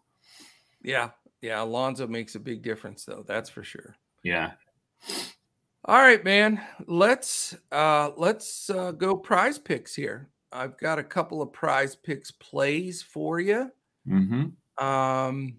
Yeah, 0.83 1.11
yeah. 1.41 1.63
Alonso 1.63 2.07
makes 2.07 2.35
a 2.35 2.41
big 2.41 2.63
difference, 2.63 3.05
though. 3.05 3.25
That's 3.27 3.51
for 3.51 3.65
sure. 3.65 3.97
Yeah. 4.23 4.53
All 5.85 5.99
right, 5.99 6.23
man. 6.23 6.61
Let's 6.87 7.57
uh 7.73 8.11
let's 8.17 8.71
uh 8.71 8.93
go 8.93 9.17
prize 9.17 9.59
picks 9.59 9.95
here. 9.95 10.29
I've 10.53 10.79
got 10.79 10.99
a 10.99 11.05
couple 11.05 11.43
of 11.43 11.53
prize 11.53 11.97
picks 11.97 12.31
plays 12.31 13.03
for 13.03 13.41
you. 13.41 13.73
Mm-hmm. 14.09 14.85
Um 14.85 15.59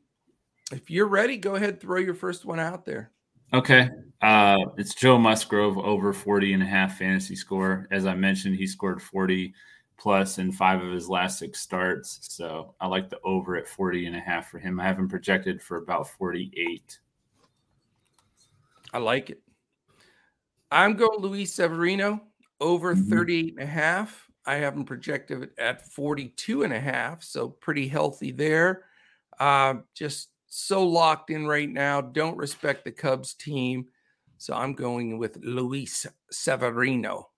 if 0.71 0.89
you're 0.89 1.07
ready, 1.07 1.37
go 1.37 1.55
ahead, 1.55 1.81
throw 1.81 1.97
your 1.97 2.13
first 2.13 2.45
one 2.45 2.59
out 2.59 2.85
there. 2.85 3.11
Okay. 3.53 3.89
Uh, 4.21 4.57
it's 4.77 4.93
Joe 4.93 5.17
Musgrove 5.17 5.77
over 5.77 6.13
40 6.13 6.53
and 6.53 6.63
a 6.63 6.65
half 6.65 6.97
fantasy 6.97 7.35
score. 7.35 7.87
As 7.89 8.05
I 8.05 8.13
mentioned, 8.13 8.55
he 8.55 8.67
scored 8.67 9.01
40 9.01 9.53
plus 9.97 10.37
in 10.37 10.51
five 10.51 10.81
of 10.81 10.91
his 10.91 11.09
last 11.09 11.39
six 11.39 11.59
starts. 11.59 12.19
So 12.21 12.75
I 12.79 12.87
like 12.87 13.09
the 13.09 13.19
over 13.23 13.55
at 13.57 13.67
40 13.67 14.05
and 14.05 14.15
a 14.15 14.19
half 14.19 14.49
for 14.49 14.59
him. 14.59 14.79
I 14.79 14.83
have 14.83 14.99
him 14.99 15.09
projected 15.09 15.61
for 15.61 15.77
about 15.77 16.09
48. 16.09 16.99
I 18.93 18.97
like 18.97 19.29
it. 19.29 19.41
I'm 20.71 20.95
going 20.95 21.19
Luis 21.19 21.53
Severino 21.53 22.21
over 22.61 22.95
mm-hmm. 22.95 23.09
38 23.09 23.53
and 23.53 23.63
a 23.63 23.65
half. 23.65 24.28
I 24.49 24.55
have 24.55 24.73
him 24.73 24.83
projected 24.83 25.51
at 25.59 25.85
42 25.91 26.63
and 26.63 26.73
a 26.73 26.79
half. 26.79 27.21
So 27.21 27.49
pretty 27.49 27.87
healthy 27.87 28.31
there. 28.31 28.85
Uh, 29.39 29.75
just 29.93 30.29
so 30.47 30.83
locked 30.87 31.29
in 31.29 31.45
right 31.45 31.69
now. 31.69 32.01
Don't 32.01 32.35
respect 32.35 32.83
the 32.83 32.91
Cubs 32.91 33.35
team. 33.35 33.85
So 34.39 34.55
I'm 34.55 34.73
going 34.73 35.19
with 35.19 35.37
Luis 35.43 36.07
Severino. 36.31 37.29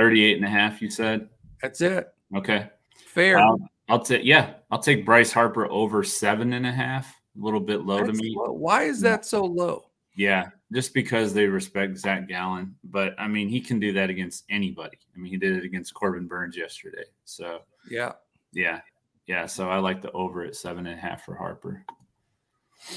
38 0.00 0.38
and 0.38 0.46
a 0.46 0.48
half, 0.48 0.82
you 0.82 0.90
said? 0.90 1.28
That's 1.62 1.80
it. 1.80 2.08
Okay. 2.34 2.68
Fair. 3.06 3.38
Um, 3.38 3.68
I'll 3.88 4.00
take, 4.00 4.24
yeah, 4.24 4.54
I'll 4.72 4.82
take 4.82 5.06
Bryce 5.06 5.30
Harper 5.30 5.70
over 5.70 6.02
seven 6.02 6.54
and 6.54 6.66
a 6.66 6.72
half. 6.72 7.06
A 7.40 7.44
little 7.44 7.60
bit 7.60 7.82
low 7.82 8.04
That's 8.04 8.18
to 8.18 8.24
me. 8.24 8.34
Low. 8.36 8.50
Why 8.50 8.82
is 8.82 9.00
that 9.02 9.24
so 9.24 9.44
low? 9.44 9.90
Yeah, 10.16 10.48
just 10.72 10.92
because 10.92 11.32
they 11.32 11.46
respect 11.46 11.96
Zach 11.98 12.28
Gallen. 12.28 12.74
But 12.84 13.14
I 13.18 13.28
mean, 13.28 13.48
he 13.48 13.60
can 13.60 13.80
do 13.80 13.92
that 13.94 14.10
against 14.10 14.44
anybody. 14.50 14.98
I 15.14 15.18
mean, 15.18 15.30
he 15.30 15.38
did 15.38 15.56
it 15.56 15.64
against 15.64 15.94
Corbin 15.94 16.26
Burnes 16.26 16.56
yesterday. 16.56 17.04
So, 17.24 17.60
yeah. 17.90 18.12
Yeah. 18.52 18.80
Yeah. 19.26 19.46
So 19.46 19.68
I 19.68 19.78
like 19.78 20.02
the 20.02 20.12
over 20.12 20.44
at 20.44 20.56
seven 20.56 20.86
and 20.86 20.98
a 20.98 21.00
half 21.00 21.24
for 21.24 21.34
Harper. 21.34 21.84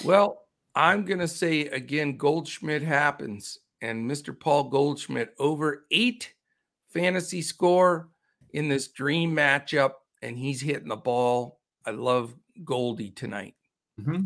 Well, 0.04 0.46
I'm 0.76 1.06
going 1.06 1.20
to 1.20 1.28
say 1.28 1.62
again, 1.68 2.18
Goldschmidt 2.18 2.82
happens. 2.82 3.60
And 3.84 4.10
Mr. 4.10 4.38
Paul 4.38 4.66
Goldschmidt 4.66 5.34
over 5.40 5.86
eight 5.90 6.34
fantasy 6.90 7.42
score 7.42 8.10
in 8.54 8.70
this 8.70 8.90
dream 8.90 9.36
matchup. 9.36 9.94
And 10.22 10.38
he's 10.38 10.62
hitting 10.62 10.90
the 10.90 10.96
ball. 10.96 11.60
I 11.86 11.92
love 11.92 12.36
Goldie 12.64 13.10
tonight. 13.10 13.56
Mm-hmm. 14.00 14.26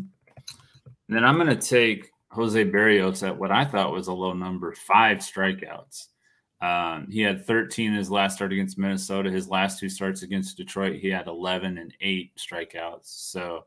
Then 1.08 1.24
I'm 1.24 1.36
going 1.36 1.48
to 1.48 1.56
take 1.56 2.10
Jose 2.36 2.64
Berrios 2.64 3.26
at 3.26 3.36
what 3.36 3.50
I 3.50 3.64
thought 3.64 3.92
was 3.92 4.08
a 4.08 4.12
low 4.12 4.32
number, 4.32 4.72
five 4.72 5.18
strikeouts. 5.18 6.08
Um, 6.60 7.08
he 7.10 7.20
had 7.20 7.46
13 7.46 7.92
in 7.92 7.98
his 7.98 8.10
last 8.10 8.36
start 8.36 8.52
against 8.52 8.78
Minnesota. 8.78 9.30
His 9.30 9.48
last 9.48 9.78
two 9.78 9.88
starts 9.88 10.22
against 10.22 10.56
Detroit, 10.56 11.00
he 11.00 11.08
had 11.08 11.26
11 11.26 11.78
and 11.78 11.92
eight 12.00 12.32
strikeouts. 12.36 13.06
So 13.30 13.64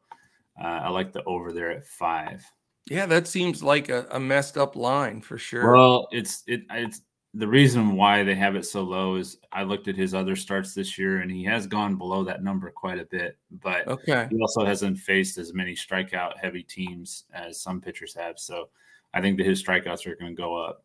uh, 0.62 0.68
I 0.68 0.90
like 0.90 1.12
the 1.12 1.24
over 1.26 1.52
there 1.52 1.72
at 1.72 1.86
five. 1.86 2.44
Yeah, 2.90 3.06
that 3.08 3.28
seems 3.28 3.62
like 3.62 3.90
a, 3.90 4.08
a, 4.12 4.20
messed 4.20 4.58
up 4.58 4.76
line 4.76 5.22
for 5.22 5.38
sure. 5.38 5.74
Well, 5.74 6.08
it's 6.12 6.44
it 6.48 6.62
it's 6.72 7.02
the 7.34 7.48
reason 7.48 7.96
why 7.96 8.24
they 8.24 8.36
have 8.36 8.56
it 8.56 8.66
so 8.66 8.82
low 8.82 9.16
is 9.16 9.38
I 9.52 9.64
looked 9.64 9.88
at 9.88 9.96
his 9.96 10.14
other 10.14 10.36
starts 10.36 10.74
this 10.74 10.98
year 10.98 11.20
and 11.20 11.30
he 11.30 11.44
has 11.44 11.68
gone 11.68 11.96
below 11.96 12.24
that 12.24 12.44
number 12.44 12.72
quite 12.72 13.00
a 13.00 13.06
bit. 13.06 13.38
But 13.62 13.88
okay, 13.88 14.28
he 14.32 14.42
also 14.42 14.66
hasn't 14.66 14.98
faced 14.98 15.38
as 15.38 15.54
many 15.54 15.76
strikeout 15.76 16.38
heavy 16.38 16.64
teams 16.64 17.26
as 17.34 17.62
some 17.62 17.82
pitchers 17.82 18.16
have. 18.16 18.40
So 18.40 18.70
I 19.14 19.22
think 19.22 19.38
that 19.38 19.46
his 19.46 19.64
strikeouts 19.64 20.08
are 20.08 20.16
going 20.16 20.36
to 20.36 20.42
go 20.42 20.58
up 20.58 20.84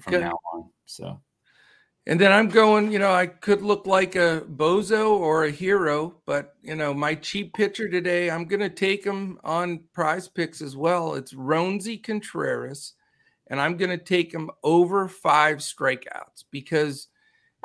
from 0.00 0.14
okay. 0.14 0.24
now 0.24 0.38
on. 0.52 0.70
So 0.86 1.20
and 2.08 2.18
then 2.18 2.32
I'm 2.32 2.48
going, 2.48 2.90
you 2.90 2.98
know, 2.98 3.12
I 3.12 3.26
could 3.26 3.60
look 3.60 3.86
like 3.86 4.16
a 4.16 4.42
bozo 4.56 5.10
or 5.10 5.44
a 5.44 5.50
hero, 5.50 6.16
but 6.24 6.54
you 6.62 6.74
know, 6.74 6.94
my 6.94 7.14
cheap 7.14 7.52
pitcher 7.52 7.86
today, 7.86 8.30
I'm 8.30 8.46
going 8.46 8.60
to 8.60 8.70
take 8.70 9.04
him 9.04 9.38
on 9.44 9.84
prize 9.92 10.26
picks 10.26 10.62
as 10.62 10.74
well. 10.74 11.14
It's 11.14 11.34
Roansy 11.34 12.02
Contreras, 12.02 12.94
and 13.48 13.60
I'm 13.60 13.76
going 13.76 13.90
to 13.90 14.04
take 14.04 14.32
him 14.32 14.50
over 14.62 15.08
five 15.08 15.58
strikeouts 15.58 16.44
because 16.50 17.08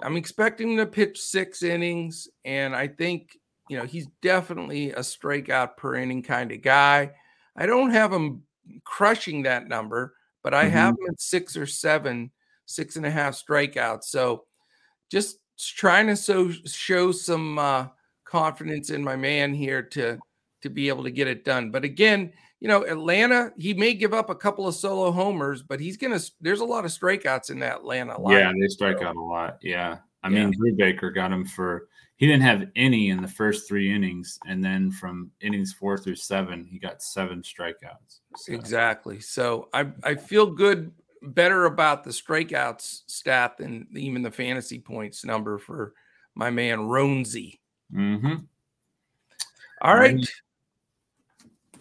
I'm 0.02 0.18
expecting 0.18 0.72
him 0.72 0.78
to 0.78 0.86
pitch 0.86 1.20
six 1.20 1.62
innings, 1.62 2.28
and 2.46 2.76
I 2.76 2.88
think, 2.88 3.38
you 3.70 3.78
know, 3.78 3.86
he's 3.86 4.08
definitely 4.22 4.92
a 4.92 5.00
strikeout 5.00 5.78
per 5.78 5.96
inning 5.96 6.24
kind 6.24 6.52
of 6.52 6.62
guy. 6.62 7.12
I 7.56 7.66
don't 7.66 7.92
have 7.92 8.12
him 8.12 8.44
crushing 8.84 9.44
that 9.44 9.68
number, 9.68 10.16
but 10.44 10.54
I 10.54 10.64
mm-hmm. 10.66 10.74
have 10.74 10.94
him 10.94 11.10
at 11.10 11.22
six 11.22 11.56
or 11.56 11.66
seven 11.66 12.32
six 12.66 12.96
and 12.96 13.06
a 13.06 13.12
half 13.12 13.36
strikeouts. 13.36 14.06
So 14.06 14.46
just 15.12 15.38
trying 15.58 16.08
to 16.08 16.16
so 16.16 16.50
show 16.66 17.12
some 17.12 17.60
uh, 17.60 17.88
confidence 18.26 18.90
in 18.90 19.04
my 19.04 19.16
man 19.16 19.54
here 19.54 19.82
to 19.82 20.18
to 20.62 20.70
be 20.70 20.88
able 20.88 21.04
to 21.04 21.12
get 21.12 21.28
it 21.28 21.44
done. 21.44 21.72
But 21.72 21.84
again, 21.84 22.32
you 22.64 22.70
know, 22.70 22.86
Atlanta, 22.86 23.52
he 23.58 23.74
may 23.74 23.94
give 23.94 24.14
up 24.14 24.30
a 24.30 24.36
couple 24.36 24.70
of 24.70 24.74
solo 24.74 25.12
homers, 25.12 25.62
but 25.62 25.82
he's 25.82 25.98
gonna. 25.98 26.22
There's 26.40 26.62
a 26.62 26.66
lot 26.66 26.86
of 26.86 26.92
strikeouts 26.92 27.52
in 27.52 27.60
that 27.60 27.80
Atlanta 27.80 28.18
line. 28.18 28.38
Yeah, 28.38 28.54
they 28.58 28.70
strike 28.70 29.02
out 29.02 29.18
a 29.18 29.22
lot. 29.22 29.58
Yeah, 29.62 29.98
I 30.24 30.30
yeah. 30.30 30.46
mean, 30.46 30.54
Brubaker 30.58 31.14
got 31.14 31.34
him 31.34 31.46
for. 31.46 31.90
He 32.16 32.26
didn't 32.26 32.44
have 32.44 32.70
any 32.78 33.10
in 33.10 33.22
the 33.22 33.28
first 33.28 33.68
three 33.68 33.94
innings, 33.94 34.40
and 34.48 34.64
then 34.64 34.92
from 34.92 35.30
innings 35.42 35.74
four 35.74 35.98
through 35.98 36.16
seven, 36.16 36.66
he 36.66 36.80
got 36.80 37.04
seven 37.04 37.42
strikeouts. 37.42 38.22
So. 38.38 38.54
Exactly. 38.54 39.20
So 39.20 39.68
I 39.74 39.88
I 40.02 40.16
feel 40.16 40.46
good 40.46 40.94
better 41.22 41.66
about 41.66 42.06
the 42.06 42.12
strikeouts 42.12 43.02
stat 43.08 43.58
than 43.58 43.90
even 43.94 44.22
the 44.22 44.32
fantasy 44.32 44.80
points 44.80 45.26
number 45.26 45.58
for 45.58 45.96
my 46.34 46.50
man 46.50 46.80
Roansy. 46.80 47.60
Mm-hmm. 47.94 48.36
All 49.82 49.98
right. 49.98 50.26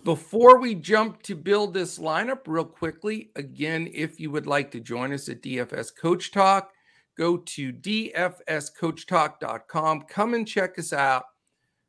Before 0.05 0.59
we 0.59 0.75
jump 0.75 1.23
to 1.23 1.37
build 1.37 1.75
this 1.75 1.99
lineup, 1.99 2.41
real 2.47 2.65
quickly, 2.65 3.31
again, 3.37 3.91
if 3.93 4.19
you 4.19 4.31
would 4.31 4.47
like 4.47 4.71
to 4.73 4.81
join 4.81 5.13
us 5.13 5.29
at 5.29 5.43
DFS 5.43 5.95
Coach 5.97 6.33
Talk, 6.33 6.73
go 7.17 7.37
to 7.37 7.73
dfscoachtalk.com. 7.73 10.03
Come 10.03 10.35
and 10.35 10.49
check 10.49 10.79
us 10.79 10.93
out. 10.93 11.25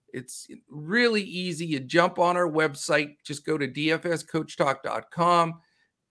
It's 0.09 0.47
really 0.69 1.23
easy. 1.23 1.65
You 1.65 1.79
jump 1.79 2.19
on 2.19 2.37
our 2.37 2.49
website, 2.49 3.15
just 3.23 3.43
go 3.45 3.57
to 3.57 3.67
dfscoachtalk.com 3.67 5.55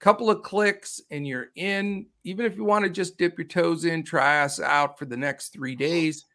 couple 0.03 0.29
of 0.29 0.43
clicks 0.43 1.01
and 1.13 1.27
you're 1.27 1.51
in. 1.55 2.07
Even 2.25 2.45
if 2.45 2.57
you 2.57 2.65
want 2.65 2.85
to 2.85 2.91
just 2.91 3.17
dip 3.17 3.39
your 3.39 3.47
toes 3.47 3.85
in, 3.85 4.03
try 4.03 4.43
us 4.43 4.59
out 4.59 4.99
for 4.99 5.05
the 5.05 5.17
next 5.17 5.51
three 5.51 5.77
days. 5.77 6.27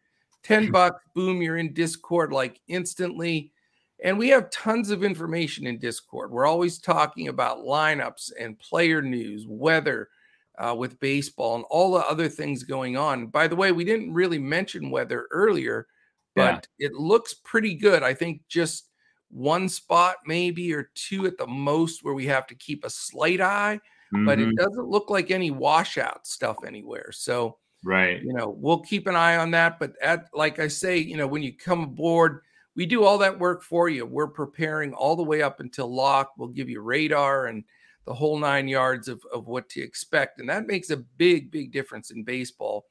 10 0.43 0.71
bucks, 0.71 1.03
boom, 1.13 1.41
you're 1.41 1.57
in 1.57 1.73
Discord 1.73 2.31
like 2.31 2.61
instantly. 2.69 3.51
And 4.03 4.17
we 4.17 4.29
have 4.29 4.51
tons 4.51 4.91
of 4.91 5.03
information 5.03 5.65
in 5.65 5.79
Discord. 5.79 6.31
We're 6.31 6.45
always 6.45 6.77
talking 6.77 7.29
about 7.29 7.59
lineups 7.59 8.31
and 8.39 8.59
player 8.59 9.01
news, 9.01 9.45
weather 9.47 10.09
uh, 10.59 10.75
with 10.77 10.99
baseball, 10.99 11.55
and 11.55 11.65
all 11.69 11.93
the 11.93 12.05
other 12.05 12.29
things 12.29 12.63
going 12.63 12.95
on. 12.95 13.27
By 13.27 13.47
the 13.47 13.55
way, 13.55 13.71
we 13.71 13.83
didn't 13.83 14.13
really 14.13 14.39
mention 14.39 14.91
weather 14.91 15.27
earlier, 15.31 15.87
but 16.35 16.67
yeah. 16.77 16.87
it 16.87 16.93
looks 16.93 17.33
pretty 17.33 17.73
good. 17.73 18.03
I 18.03 18.13
think 18.13 18.41
just 18.47 18.89
one 19.29 19.67
spot 19.67 20.17
maybe 20.25 20.73
or 20.73 20.89
two 20.95 21.25
at 21.25 21.37
the 21.37 21.47
most 21.47 22.03
where 22.03 22.13
we 22.13 22.25
have 22.27 22.47
to 22.47 22.55
keep 22.55 22.85
a 22.85 22.89
slight 22.89 23.41
eye, 23.41 23.79
mm-hmm. 24.13 24.25
but 24.25 24.39
it 24.39 24.47
mm-hmm. 24.47 24.55
doesn't 24.55 24.87
look 24.87 25.09
like 25.09 25.31
any 25.31 25.51
washout 25.51 26.25
stuff 26.27 26.57
anywhere. 26.65 27.11
So, 27.11 27.57
right, 27.83 28.21
you 28.21 28.33
know, 28.33 28.55
we'll 28.57 28.79
keep 28.79 29.07
an 29.07 29.15
eye 29.15 29.37
on 29.37 29.51
that. 29.51 29.79
But 29.79 29.93
at 30.01 30.27
like 30.33 30.59
I 30.59 30.67
say, 30.67 30.97
you 30.97 31.17
know, 31.17 31.27
when 31.27 31.43
you 31.43 31.53
come 31.53 31.83
aboard, 31.83 32.41
we 32.77 32.85
do 32.85 33.03
all 33.03 33.17
that 33.17 33.39
work 33.39 33.63
for 33.63 33.89
you. 33.89 34.05
We're 34.05 34.27
preparing 34.27 34.93
all 34.93 35.15
the 35.15 35.23
way 35.23 35.41
up 35.41 35.59
until 35.59 35.93
lock. 35.93 36.33
We'll 36.37 36.49
give 36.49 36.69
you 36.69 36.81
radar 36.81 37.47
and 37.47 37.63
the 38.05 38.13
whole 38.13 38.37
nine 38.37 38.67
yards 38.67 39.07
of, 39.07 39.19
of 39.33 39.47
what 39.47 39.67
to 39.69 39.81
expect. 39.81 40.39
And 40.39 40.47
that 40.47 40.67
makes 40.67 40.91
a 40.91 40.97
big, 40.97 41.49
big 41.51 41.71
difference 41.71 42.11
in 42.11 42.23
baseball. 42.23 42.85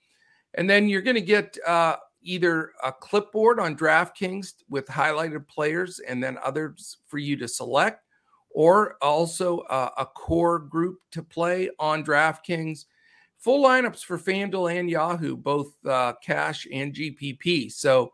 And 0.55 0.69
then 0.69 0.89
you're 0.89 1.03
going 1.03 1.15
to 1.15 1.21
get 1.21 1.57
uh, 1.65 1.97
either 2.21 2.73
a 2.83 2.93
clipboard 2.93 3.61
on 3.61 3.77
DraftKings 3.77 4.55
with 4.69 4.87
highlighted 4.87 5.47
players 5.47 6.01
and 6.01 6.23
then 6.23 6.37
others 6.43 6.99
for 7.07 7.19
you 7.19 7.37
to 7.37 7.47
select, 7.47 8.03
or 8.51 8.97
also 9.01 9.61
a, 9.71 9.93
a 9.99 10.07
core 10.07 10.59
group 10.59 10.99
to 11.13 11.23
play 11.23 11.71
on 11.79 12.05
DraftKings 12.05 12.87
full 13.39 13.63
lineups 13.63 14.03
for 14.03 14.19
FanDuel 14.19 14.81
and 14.81 14.91
Yahoo, 14.91 15.37
both 15.37 15.73
uh, 15.87 16.15
cash 16.21 16.67
and 16.73 16.93
GPP. 16.93 17.71
So 17.71 18.13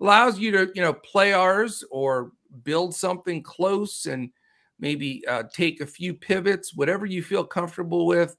allows 0.00 0.38
you 0.38 0.50
to 0.52 0.70
you 0.74 0.82
know 0.82 0.92
play 0.92 1.32
ours 1.32 1.84
or 1.90 2.32
build 2.64 2.94
something 2.94 3.42
close 3.42 4.06
and 4.06 4.30
maybe 4.78 5.26
uh, 5.26 5.44
take 5.52 5.80
a 5.80 5.86
few 5.86 6.12
pivots, 6.14 6.74
whatever 6.74 7.06
you 7.06 7.22
feel 7.22 7.44
comfortable 7.44 8.06
with. 8.06 8.36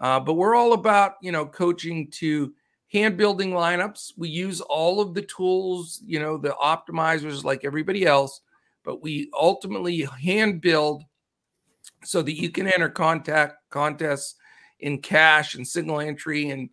Uh, 0.00 0.20
but 0.20 0.34
we're 0.34 0.54
all 0.54 0.72
about 0.72 1.14
you 1.22 1.32
know 1.32 1.46
coaching 1.46 2.10
to 2.10 2.52
hand 2.92 3.16
building 3.16 3.50
lineups. 3.50 4.12
We 4.16 4.28
use 4.28 4.60
all 4.60 5.00
of 5.00 5.14
the 5.14 5.22
tools, 5.22 6.02
you 6.04 6.20
know, 6.20 6.38
the 6.38 6.54
optimizers 6.62 7.44
like 7.44 7.64
everybody 7.64 8.06
else, 8.06 8.40
but 8.84 9.02
we 9.02 9.30
ultimately 9.38 10.02
hand 10.02 10.60
build 10.60 11.02
so 12.04 12.22
that 12.22 12.40
you 12.40 12.50
can 12.50 12.68
enter 12.68 12.88
contact 12.88 13.56
contests 13.70 14.36
in 14.80 14.98
cash 15.00 15.54
and 15.54 15.66
single 15.66 16.00
entry 16.00 16.50
and 16.50 16.68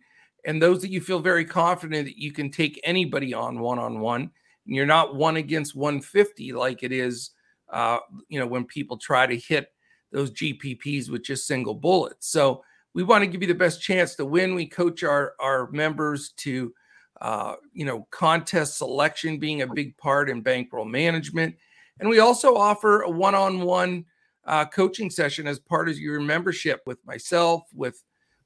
and 0.46 0.60
those 0.60 0.80
that 0.82 0.90
you 0.90 1.00
feel 1.00 1.20
very 1.20 1.44
confident 1.44 2.06
that 2.06 2.18
you 2.18 2.32
can 2.32 2.50
take 2.50 2.80
anybody 2.84 3.32
on 3.32 3.60
one 3.60 3.78
on 3.78 4.00
one 4.00 4.30
and 4.66 4.74
you're 4.74 4.86
not 4.86 5.14
one 5.14 5.36
against 5.36 5.74
150 5.74 6.52
like 6.52 6.82
it 6.82 6.92
is 6.92 7.30
uh, 7.72 7.98
you 8.28 8.38
know 8.38 8.46
when 8.46 8.64
people 8.64 8.96
try 8.96 9.26
to 9.26 9.36
hit 9.36 9.68
those 10.12 10.30
gpps 10.30 11.10
with 11.10 11.24
just 11.24 11.46
single 11.46 11.74
bullets. 11.74 12.28
So 12.28 12.62
we 12.94 13.02
want 13.02 13.22
to 13.22 13.26
give 13.26 13.42
you 13.42 13.48
the 13.48 13.54
best 13.54 13.82
chance 13.82 14.14
to 14.14 14.24
win. 14.24 14.54
We 14.54 14.66
coach 14.66 15.02
our 15.02 15.34
our 15.40 15.70
members 15.72 16.30
to 16.38 16.72
uh, 17.20 17.56
you 17.72 17.84
know 17.84 18.06
contest 18.10 18.78
selection 18.78 19.38
being 19.38 19.62
a 19.62 19.66
big 19.66 19.96
part 19.98 20.30
in 20.30 20.40
bankroll 20.40 20.84
management. 20.84 21.56
And 22.00 22.08
we 22.08 22.18
also 22.20 22.56
offer 22.56 23.02
a 23.02 23.10
one-on-one 23.10 24.04
uh, 24.46 24.64
coaching 24.66 25.10
session 25.10 25.46
as 25.46 25.60
part 25.60 25.88
of 25.88 25.98
your 25.98 26.20
membership 26.20 26.82
with 26.86 26.98
myself, 27.06 27.62
with 27.72 28.02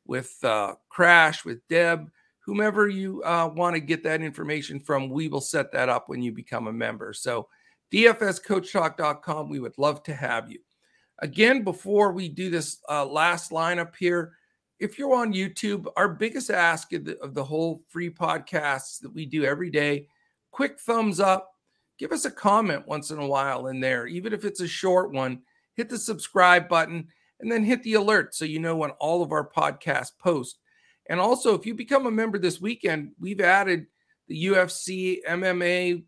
with 0.08 0.36
uh, 0.42 0.74
Crash, 0.88 1.44
with 1.44 1.60
Deb, 1.68 2.10
whomever 2.40 2.88
you 2.88 3.22
uh, 3.22 3.48
want 3.54 3.74
to 3.74 3.80
get 3.80 4.02
that 4.02 4.22
information 4.22 4.80
from. 4.80 5.08
We 5.08 5.28
will 5.28 5.40
set 5.40 5.70
that 5.72 5.88
up 5.88 6.08
when 6.08 6.22
you 6.22 6.32
become 6.32 6.66
a 6.66 6.72
member. 6.72 7.12
So, 7.12 7.48
DFSCoachTalk.com. 7.92 9.48
We 9.48 9.60
would 9.60 9.78
love 9.78 10.02
to 10.04 10.14
have 10.14 10.50
you. 10.50 10.58
Again, 11.20 11.62
before 11.62 12.12
we 12.12 12.28
do 12.28 12.50
this 12.50 12.78
uh, 12.88 13.06
last 13.06 13.50
lineup 13.50 13.94
here, 13.96 14.32
if 14.80 14.98
you're 14.98 15.14
on 15.14 15.32
YouTube, 15.32 15.86
our 15.96 16.08
biggest 16.08 16.50
ask 16.50 16.92
of 16.92 17.04
the, 17.04 17.18
of 17.20 17.34
the 17.34 17.44
whole 17.44 17.82
free 17.88 18.10
podcasts 18.10 19.00
that 19.00 19.14
we 19.14 19.26
do 19.26 19.44
every 19.44 19.70
day, 19.70 20.08
quick 20.50 20.78
thumbs 20.80 21.20
up. 21.20 21.52
Give 21.98 22.12
us 22.12 22.24
a 22.24 22.30
comment 22.30 22.86
once 22.86 23.10
in 23.10 23.18
a 23.18 23.26
while 23.26 23.66
in 23.68 23.80
there, 23.80 24.06
even 24.06 24.32
if 24.32 24.44
it's 24.44 24.60
a 24.60 24.68
short 24.68 25.12
one 25.12 25.42
hit 25.78 25.88
the 25.88 25.96
subscribe 25.96 26.68
button, 26.68 27.06
and 27.40 27.50
then 27.50 27.64
hit 27.64 27.82
the 27.82 27.94
alert 27.94 28.34
so 28.34 28.44
you 28.44 28.58
know 28.58 28.76
when 28.76 28.90
all 28.92 29.22
of 29.22 29.32
our 29.32 29.48
podcasts 29.48 30.12
post. 30.18 30.58
And 31.08 31.20
also, 31.20 31.54
if 31.54 31.64
you 31.64 31.74
become 31.74 32.06
a 32.06 32.10
member 32.10 32.38
this 32.38 32.60
weekend, 32.60 33.12
we've 33.18 33.40
added 33.40 33.86
the 34.28 34.46
UFC, 34.46 35.18
MMA 35.26 36.04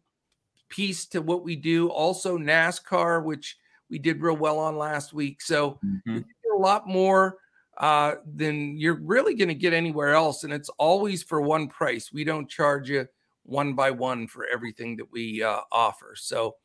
piece 0.68 1.06
to 1.06 1.22
what 1.22 1.42
we 1.42 1.56
do. 1.56 1.88
Also, 1.88 2.36
NASCAR, 2.36 3.24
which 3.24 3.56
we 3.88 3.98
did 3.98 4.20
real 4.20 4.36
well 4.36 4.58
on 4.58 4.76
last 4.76 5.12
week. 5.12 5.40
So 5.40 5.78
mm-hmm. 5.84 6.18
a 6.54 6.58
lot 6.58 6.86
more 6.86 7.38
uh, 7.78 8.16
than 8.34 8.76
you're 8.76 9.00
really 9.00 9.34
going 9.34 9.48
to 9.48 9.54
get 9.54 9.72
anywhere 9.72 10.14
else. 10.14 10.44
And 10.44 10.52
it's 10.52 10.68
always 10.78 11.22
for 11.22 11.40
one 11.40 11.68
price. 11.68 12.12
We 12.12 12.24
don't 12.24 12.48
charge 12.48 12.90
you 12.90 13.08
one 13.44 13.72
by 13.72 13.90
one 13.90 14.26
for 14.26 14.46
everything 14.46 14.96
that 14.96 15.10
we 15.10 15.42
uh, 15.42 15.60
offer. 15.72 16.14
So 16.14 16.56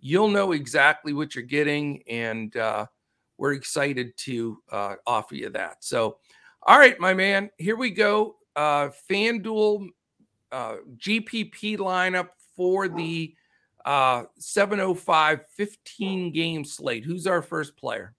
you'll 0.00 0.28
know 0.28 0.52
exactly 0.52 1.12
what 1.12 1.34
you're 1.34 1.44
getting, 1.44 2.02
and 2.08 2.54
uh, 2.56 2.86
we're 3.38 3.52
excited 3.52 4.16
to 4.18 4.58
uh, 4.70 4.96
offer 5.06 5.34
you 5.34 5.50
that. 5.50 5.84
So, 5.84 6.18
all 6.62 6.78
right, 6.78 6.98
my 6.98 7.14
man, 7.14 7.50
here 7.58 7.76
we 7.76 7.90
go. 7.90 8.36
Uh, 8.56 8.90
FanDuel 9.10 9.88
uh, 10.52 10.76
GPP 10.96 11.78
lineup 11.78 12.28
for 12.56 12.88
the 12.88 13.34
uh, 13.84 14.24
705 14.38 15.40
15 15.56 16.32
game 16.32 16.64
slate. 16.64 17.04
Who's 17.04 17.26
our 17.26 17.42
first 17.42 17.76
player? 17.76 18.14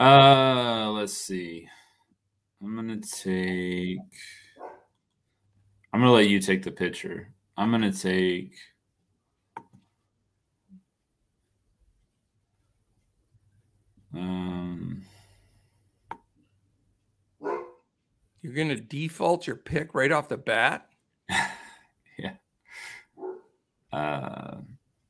Uh, 0.00 0.90
let's 0.90 1.16
see. 1.16 1.68
I'm 2.62 2.74
gonna 2.74 3.00
take. 3.00 3.98
I'm 5.92 6.00
gonna 6.00 6.10
let 6.10 6.28
you 6.28 6.40
take 6.40 6.62
the 6.62 6.72
picture. 6.72 7.30
I'm 7.56 7.70
gonna 7.70 7.92
take. 7.92 8.54
Um, 14.14 15.02
You're 18.44 18.52
going 18.52 18.68
to 18.68 18.76
default 18.76 19.46
your 19.46 19.56
pick 19.56 19.94
right 19.94 20.12
off 20.12 20.28
the 20.28 20.36
bat? 20.36 20.86
yeah. 22.18 22.34
Uh, 23.90 24.58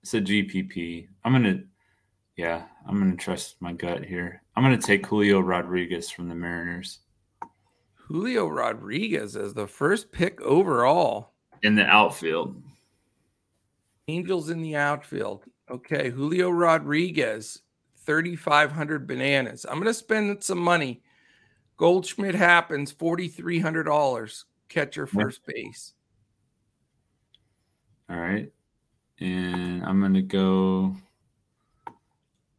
it's 0.02 0.14
a 0.14 0.20
GPP. 0.20 1.08
I'm 1.24 1.32
going 1.32 1.42
to, 1.42 1.64
yeah, 2.36 2.66
I'm 2.86 3.00
going 3.00 3.10
to 3.10 3.16
trust 3.16 3.56
my 3.60 3.72
gut 3.72 4.04
here. 4.04 4.40
I'm 4.54 4.62
going 4.62 4.78
to 4.78 4.86
take 4.86 5.04
Julio 5.04 5.40
Rodriguez 5.40 6.10
from 6.10 6.28
the 6.28 6.34
Mariners. 6.36 7.00
Julio 7.94 8.46
Rodriguez 8.46 9.34
as 9.34 9.52
the 9.52 9.66
first 9.66 10.12
pick 10.12 10.40
overall 10.40 11.32
in 11.64 11.74
the 11.74 11.86
outfield. 11.86 12.62
Angels 14.06 14.50
in 14.50 14.62
the 14.62 14.76
outfield. 14.76 15.44
Okay, 15.68 16.10
Julio 16.10 16.50
Rodriguez 16.50 17.62
3,500 18.04 19.06
bananas. 19.06 19.64
I'm 19.68 19.74
going 19.74 19.86
to 19.86 19.94
spend 19.94 20.42
some 20.42 20.58
money. 20.58 21.02
Goldschmidt 21.76 22.34
happens, 22.34 22.92
$4,300. 22.92 24.44
Catcher 24.68 25.06
first 25.06 25.40
base. 25.46 25.94
All 28.08 28.16
right. 28.16 28.50
And 29.20 29.84
I'm 29.84 30.00
going 30.00 30.14
to 30.14 30.22
go 30.22 30.96
a 31.86 31.92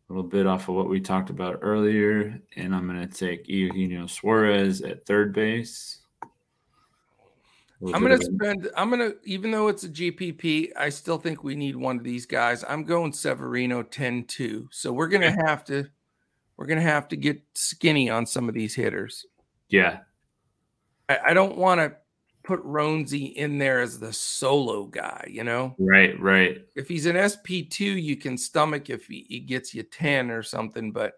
little 0.10 0.24
bit 0.24 0.48
off 0.48 0.70
of 0.70 0.76
what 0.76 0.90
we 0.90 1.00
talked 1.00 1.30
about 1.30 1.60
earlier. 1.62 2.40
And 2.56 2.76
I'm 2.76 2.88
going 2.88 3.08
to 3.08 3.14
take 3.14 3.48
Eugenio 3.48 4.08
Suarez 4.08 4.82
at 4.82 5.06
third 5.06 5.34
base. 5.34 6.05
I'm 7.94 8.04
going 8.04 8.20
to 8.20 8.26
spend, 8.26 8.70
I'm 8.76 8.90
going 8.90 9.12
to, 9.12 9.18
even 9.24 9.52
though 9.52 9.68
it's 9.68 9.84
a 9.84 9.90
GPP, 9.90 10.72
I 10.76 10.90
still 10.90 11.18
think 11.18 11.44
we 11.44 11.56
need 11.56 11.76
one 11.76 11.98
of 11.98 12.04
these 12.04 12.26
guys. 12.26 12.64
I'm 12.68 12.84
going 12.84 13.14
Severino 13.14 13.84
10 13.84 14.26
2. 14.26 14.70
So 14.72 14.94
we're 14.94 15.08
going 15.08 15.22
to 15.22 15.36
have 15.46 15.64
to, 15.66 15.88
we're 16.58 16.68
going 16.68 16.80
to 16.80 16.84
have 16.84 17.08
to 17.10 17.16
get 17.16 17.42
skinny 17.54 18.10
on 18.10 18.26
some 18.26 18.48
of 18.48 18.56
these 18.56 18.76
hitters. 18.76 19.26
Yeah. 19.70 20.00
I, 21.10 21.20
I 21.28 21.34
don't 21.34 21.58
want 21.58 21.82
to 21.82 21.96
put 22.44 22.64
Roansy 22.64 23.34
in 23.34 23.58
there 23.58 23.82
as 23.82 24.00
the 24.00 24.14
solo 24.14 24.86
guy, 24.86 25.28
you 25.30 25.44
know? 25.44 25.76
Right, 25.80 26.20
right. 26.20 26.60
If 26.76 26.88
he's 26.88 27.08
an 27.08 27.16
SP2, 27.16 28.02
you 28.02 28.16
can 28.16 28.38
stomach 28.38 28.90
if 28.90 29.08
he, 29.08 29.26
he 29.28 29.40
gets 29.40 29.74
you 29.74 29.84
10 29.84 30.32
or 30.32 30.44
something. 30.44 30.92
But 30.92 31.14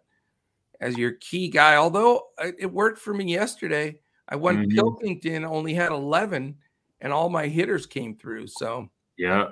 as 0.80 0.98
your 0.98 1.12
key 1.14 1.50
guy, 1.50 1.76
although 1.76 2.28
uh, 2.38 2.52
it 2.58 2.72
worked 2.72 3.00
for 3.00 3.14
me 3.14 3.26
yesterday, 3.26 4.00
I 4.30 4.36
went 4.36 4.60
mm-hmm. 4.60 4.76
Pilkington 4.76 5.46
only 5.46 5.74
had 5.74 5.92
11 5.92 6.56
and 7.02 7.14
all 7.14 7.30
my 7.30 7.48
hitters 7.48 7.86
came 7.86 8.16
through. 8.16 8.48
So, 8.48 8.90
yeah, 9.18 9.50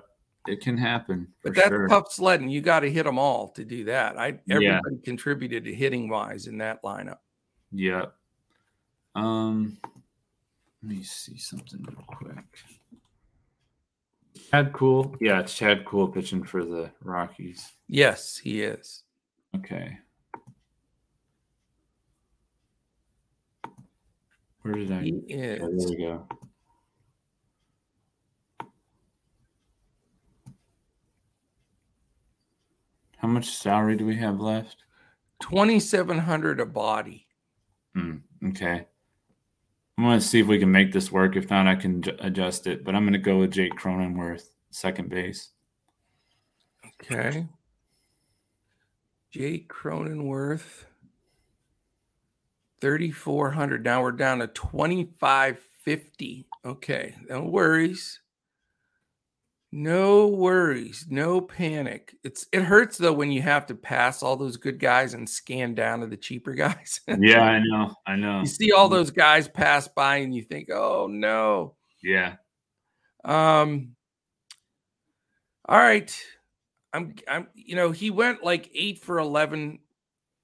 it 0.47 0.61
can 0.61 0.77
happen. 0.77 1.27
But 1.43 1.55
that's 1.55 1.69
sure. 1.69 1.87
tough 1.87 2.11
sledding. 2.11 2.49
You 2.49 2.61
got 2.61 2.81
to 2.81 2.91
hit 2.91 3.03
them 3.03 3.19
all 3.19 3.49
to 3.49 3.63
do 3.63 3.85
that. 3.85 4.17
I 4.17 4.39
everybody 4.49 4.95
yeah. 4.95 5.01
contributed 5.03 5.63
to 5.65 5.73
hitting 5.73 6.09
wise 6.09 6.47
in 6.47 6.57
that 6.59 6.83
lineup. 6.83 7.19
Yeah. 7.71 8.05
Um, 9.15 9.77
let 9.83 10.97
me 10.97 11.03
see 11.03 11.37
something 11.37 11.83
real 11.87 12.03
quick. 12.05 12.45
Chad 14.51 14.73
Kuhl. 14.73 15.15
Yeah, 15.19 15.39
it's 15.39 15.55
Chad 15.55 15.85
Kuhl 15.85 16.07
pitching 16.07 16.43
for 16.43 16.63
the 16.63 16.91
Rockies. 17.01 17.71
Yes, 17.87 18.37
he 18.37 18.61
is. 18.61 19.03
Okay. 19.55 19.97
Where 24.65 24.73
did 24.73 24.91
I? 24.91 25.01
He 25.03 25.11
is. 25.29 25.61
Oh, 25.61 25.69
there 25.77 25.89
we 25.89 25.97
go. 25.97 26.27
How 33.17 33.27
much 33.27 33.45
salary 33.45 33.95
do 33.95 34.07
we 34.07 34.15
have 34.15 34.39
left? 34.39 34.77
Twenty 35.39 35.79
seven 35.79 36.17
hundred 36.17 36.59
a 36.59 36.65
body. 36.65 37.27
Hmm, 37.93 38.15
okay. 38.47 38.87
I'm 39.99 40.03
going 40.03 40.19
to 40.19 40.25
see 40.25 40.39
if 40.39 40.47
we 40.47 40.57
can 40.57 40.71
make 40.71 40.91
this 40.91 41.11
work. 41.11 41.35
If 41.35 41.51
not, 41.51 41.67
I 41.67 41.75
can 41.75 42.03
adjust 42.17 42.65
it. 42.65 42.83
But 42.83 42.95
I'm 42.95 43.03
going 43.03 43.13
to 43.13 43.19
go 43.19 43.37
with 43.37 43.51
Jake 43.51 43.75
Cronenworth, 43.75 44.47
second 44.71 45.09
base. 45.11 45.49
Okay. 47.03 47.45
Jake 49.29 49.69
Cronenworth. 49.69 50.85
3,400. 52.81 53.83
Now 53.83 54.01
we're 54.01 54.11
down 54.11 54.39
to 54.39 54.47
2,550. 54.47 56.47
Okay, 56.65 57.15
no 57.29 57.43
worries. 57.43 58.19
No 59.77 60.27
worries, 60.27 61.05
no 61.09 61.41
panic. 61.41 62.15
It's 62.23 62.47
it 62.53 62.61
hurts 62.61 62.97
though 62.97 63.11
when 63.11 63.29
you 63.29 63.41
have 63.41 63.65
to 63.65 63.75
pass 63.75 64.23
all 64.23 64.37
those 64.37 64.55
good 64.55 64.79
guys 64.79 65.13
and 65.13 65.29
scan 65.29 65.75
down 65.75 65.99
to 65.99 66.07
the 66.07 66.15
cheaper 66.15 66.53
guys. 66.53 67.01
yeah, 67.19 67.41
I 67.41 67.59
know. 67.59 67.93
I 68.07 68.15
know. 68.15 68.39
You 68.39 68.45
see 68.45 68.71
all 68.71 68.87
those 68.87 69.11
guys 69.11 69.49
pass 69.49 69.89
by 69.89 70.17
and 70.17 70.33
you 70.33 70.43
think, 70.43 70.69
"Oh 70.71 71.07
no." 71.07 71.75
Yeah. 72.01 72.35
Um 73.25 73.97
All 75.67 75.77
right. 75.77 76.23
I'm 76.93 77.13
I'm 77.27 77.47
you 77.53 77.75
know, 77.75 77.91
he 77.91 78.11
went 78.11 78.45
like 78.45 78.71
8 78.73 78.99
for 78.99 79.19
11 79.19 79.79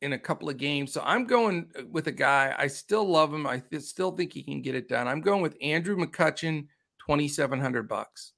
in 0.01 0.13
a 0.13 0.19
couple 0.19 0.49
of 0.49 0.57
games. 0.57 0.91
So 0.91 1.01
I'm 1.05 1.25
going 1.25 1.69
uh, 1.77 1.83
with 1.91 2.07
a 2.07 2.11
guy. 2.11 2.53
I 2.57 2.67
still 2.67 3.07
love 3.07 3.33
him. 3.33 3.45
I 3.45 3.59
th- 3.59 3.83
still 3.83 4.11
think 4.11 4.33
he 4.33 4.43
can 4.43 4.61
get 4.61 4.75
it 4.75 4.89
done. 4.89 5.07
I'm 5.07 5.21
going 5.21 5.41
with 5.41 5.55
Andrew 5.61 5.95
McCutchen, 5.95 6.67
2700 7.05 7.87
bucks. 7.87 8.33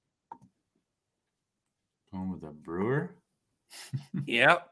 Going 2.12 2.32
with 2.32 2.44
a 2.44 2.52
brewer. 2.52 3.16
yep. 4.26 4.70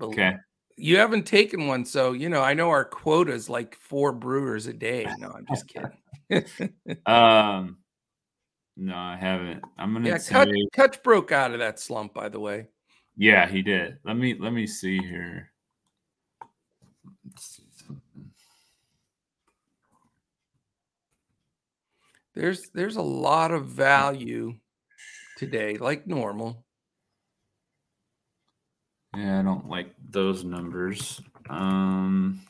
Okay. 0.00 0.36
You 0.76 0.98
haven't 0.98 1.24
taken 1.24 1.68
one, 1.68 1.84
so 1.84 2.12
you 2.12 2.28
know 2.28 2.42
I 2.42 2.52
know 2.52 2.68
our 2.70 2.84
quota 2.84 3.32
is 3.32 3.48
like 3.48 3.76
four 3.76 4.10
brewers 4.10 4.66
a 4.66 4.72
day. 4.72 5.06
No, 5.18 5.30
I'm 5.30 5.46
just 5.46 5.68
kidding. 5.68 6.98
um, 7.06 7.76
no, 8.76 8.96
I 8.96 9.16
haven't. 9.16 9.62
I'm 9.78 9.92
gonna 9.92 10.08
yeah. 10.08 10.18
say, 10.18 10.66
Kutch 10.74 11.00
broke 11.04 11.30
out 11.30 11.52
of 11.52 11.60
that 11.60 11.78
slump, 11.78 12.12
by 12.12 12.28
the 12.28 12.40
way. 12.40 12.66
Yeah, 13.16 13.46
he 13.46 13.62
did. 13.62 13.98
Let 14.04 14.16
me 14.16 14.36
let 14.36 14.52
me 14.52 14.66
see 14.66 14.98
here. 14.98 15.52
Let's 17.24 17.56
see 17.56 17.64
something. 17.76 18.30
There's 22.34 22.62
there's 22.74 22.96
a 22.96 23.02
lot 23.02 23.52
of 23.52 23.66
value 23.66 24.54
today, 25.36 25.76
like 25.76 26.06
normal. 26.06 26.64
Yeah, 29.16 29.38
I 29.38 29.42
don't 29.42 29.68
like 29.68 29.94
those 30.10 30.44
numbers. 30.44 31.20
Um, 31.48 32.40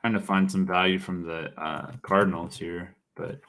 trying 0.00 0.12
to 0.12 0.20
find 0.20 0.50
some 0.50 0.66
value 0.66 0.98
from 0.98 1.22
the 1.22 1.58
uh, 1.58 1.92
Cardinals 2.02 2.58
here, 2.58 2.94
but 3.16 3.40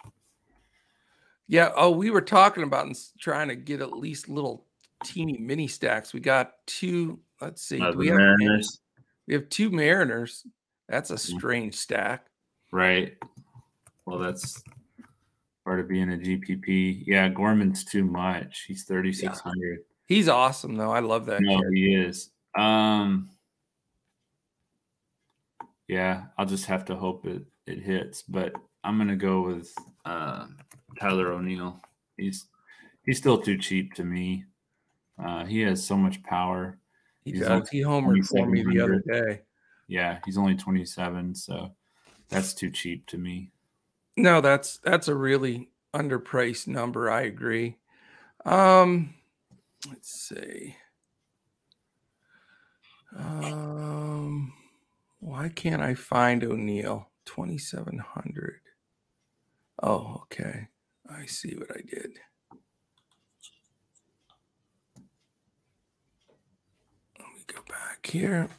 yeah. 1.48 1.71
Oh, 1.76 1.91
we 1.91 2.10
were 2.12 2.21
talking 2.21 2.63
about 2.63 2.88
trying 3.19 3.50
to 3.50 3.56
get 3.56 3.82
at 3.82 3.91
least 3.91 4.30
little 4.30 4.65
teeny 5.04 5.38
mini 5.38 5.67
stacks. 5.67 6.13
We 6.13 6.21
got 6.21 6.54
two. 6.65 7.19
Let's 7.46 7.62
see. 7.62 7.78
We, 7.96 8.08
have, 8.08 8.18
Mariners. 8.18 8.80
we 9.28 9.34
have 9.36 9.48
two 9.50 9.70
Mariners. 9.70 10.46
That's 10.90 11.12
a 11.12 11.16
Mm. 11.16 11.20
strange 11.38 11.76
stack. 11.76 12.26
Right. 12.72 13.16
Well, 14.06 14.18
that's 14.20 14.62
part 15.64 15.80
of 15.80 15.88
being 15.88 16.12
a 16.12 16.18
GPP. 16.18 17.04
Yeah, 17.06 17.30
Gorman's 17.30 17.84
too 17.84 18.04
much. 18.04 18.66
He's 18.68 18.84
thirty 18.84 19.14
six 19.14 19.40
hundred. 19.40 19.80
He's 20.08 20.28
awesome 20.28 20.76
though. 20.76 20.92
I 20.92 21.00
love 21.00 21.26
that. 21.28 21.42
No, 21.42 21.58
kid. 21.60 21.68
he 21.74 21.96
is. 21.96 22.30
Um, 22.56 23.30
yeah, 25.88 26.26
I'll 26.38 26.46
just 26.46 26.66
have 26.66 26.86
to 26.86 26.96
hope 26.96 27.26
it 27.26 27.44
it 27.68 27.80
hits. 27.82 28.22
But 28.24 28.54
I'm 28.84 28.98
gonna 28.98 29.16
go 29.16 29.42
with 29.42 29.74
uh, 30.06 30.48
Tyler 31.00 31.32
O'Neill. 31.32 31.80
He's 32.18 32.46
he's 33.06 33.18
still 33.18 33.40
too 33.42 33.58
cheap 33.58 33.94
to 33.96 34.04
me. 34.04 34.46
Uh, 35.24 35.46
he 35.46 35.62
has 35.62 35.86
so 35.86 35.96
much 35.96 36.22
power. 36.24 36.78
He 37.26 37.32
He's 37.32 37.42
only 37.44 37.66
He 37.72 37.82
homered 37.82 38.26
for 38.28 38.46
me 38.48 38.64
the 38.64 38.80
other 38.80 39.04
day. 39.06 39.42
Yeah, 39.88 40.20
he's 40.26 40.38
only 40.38 40.56
27, 40.56 41.36
so 41.36 41.72
that's 42.30 42.54
too 42.54 42.72
cheap 42.72 43.06
to 43.08 43.18
me. 43.18 43.52
No, 44.16 44.40
that's 44.42 44.78
that's 44.78 45.10
a 45.10 45.16
really 45.16 45.70
underpriced 45.94 46.68
number. 46.68 47.12
I 47.12 47.24
agree. 47.24 47.78
Um, 48.46 49.16
let's 49.90 50.10
see. 50.10 50.76
Um, 53.18 54.54
why 55.20 55.50
can't 55.50 55.82
I 55.82 55.96
find 55.96 56.44
O'Neill? 56.44 57.10
Twenty 57.26 57.58
seven 57.58 57.98
hundred. 57.98 58.60
Oh, 59.82 60.22
okay. 60.24 60.68
I 61.10 61.26
see 61.26 61.56
what 61.56 61.72
I 61.72 61.82
did. 61.82 62.20
Let 67.20 67.28
me 67.34 67.44
go 67.56 67.62
back 67.70 68.06
here. 68.06 68.50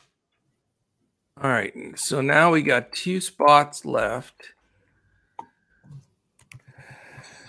All 1.43 1.51
right. 1.51 1.75
So 1.99 2.21
now 2.21 2.53
we 2.53 2.63
got 2.63 2.93
two 2.93 3.21
spots 3.21 3.85
left. 3.85 4.53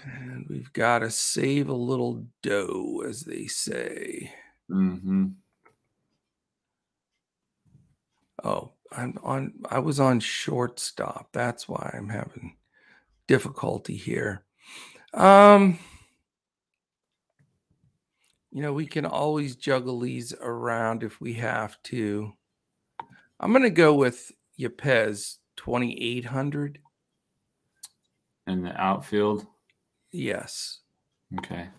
And 0.05 0.45
we've 0.49 0.71
got 0.73 0.99
to 0.99 1.09
save 1.09 1.69
a 1.69 1.73
little 1.73 2.25
dough, 2.41 3.03
as 3.07 3.21
they 3.21 3.47
say. 3.47 4.31
Mm-hmm. 4.69 5.27
Oh, 8.43 8.71
I'm 8.91 9.17
on. 9.23 9.53
I 9.69 9.79
was 9.79 9.99
on 9.99 10.19
shortstop. 10.19 11.29
That's 11.33 11.67
why 11.67 11.93
I'm 11.97 12.09
having 12.09 12.55
difficulty 13.27 13.95
here. 13.95 14.43
Um, 15.13 15.79
you 18.57 18.63
know, 18.63 18.73
we 18.73 18.87
can 18.87 19.05
always 19.05 19.55
juggle 19.55 19.99
these 19.99 20.33
around 20.41 21.03
if 21.03 21.21
we 21.21 21.33
have 21.33 21.77
to. 21.83 22.33
I'm 23.39 23.51
going 23.51 23.61
to 23.61 23.69
go 23.69 23.93
with 23.93 24.31
Yepez 24.59 25.37
2800. 25.57 26.79
In 28.47 28.63
the 28.63 28.75
outfield. 28.81 29.45
Yes. 30.11 30.79
Okay. 31.37 31.69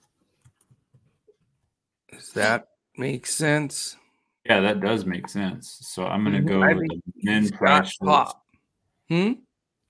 Does 2.13 2.31
that 2.35 2.69
make 2.97 3.27
sense? 3.27 3.97
Yeah, 4.45 4.61
that 4.61 4.79
does 4.79 5.05
make 5.05 5.29
sense. 5.29 5.81
So 5.83 6.07
I'm 6.07 6.23
gonna 6.23 6.39
Mhm. 6.39 6.47
go 6.47 6.63
I 6.63 6.75
with 6.75 6.91
min 7.17 7.51
price. 7.51 7.97
pop. 7.97 8.47
Hmm? 9.09 9.33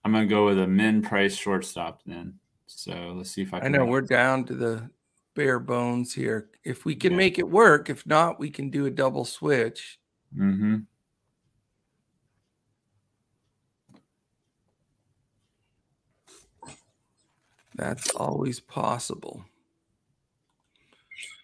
I'm 0.05 0.13
gonna 0.13 0.27
go 0.27 0.47
with 0.47 0.59
a 0.59 0.67
min 0.67 1.03
price 1.03 1.37
shortstop 1.37 2.01
then. 2.07 2.39
So 2.67 3.13
let's 3.17 3.31
see 3.31 3.43
if 3.43 3.53
I 3.53 3.59
I 3.61 3.69
know 3.69 3.85
we're 3.85 4.01
down 4.01 4.45
to 4.47 4.55
the 4.55 4.91
bare 5.39 5.61
bones 5.61 6.13
here. 6.15 6.51
If 6.65 6.85
we 6.85 6.97
can 6.97 7.13
Yeah. 7.13 7.17
make 7.17 7.39
it 7.39 7.49
work, 7.49 7.89
if 7.89 8.05
not, 8.07 8.41
we 8.41 8.51
can 8.51 8.71
do 8.71 8.87
a 8.87 8.91
double 8.91 9.25
switch. 9.25 10.01
Mhm. 10.37 10.87
That's 17.75 18.11
always 18.11 18.61
possible. 18.61 19.45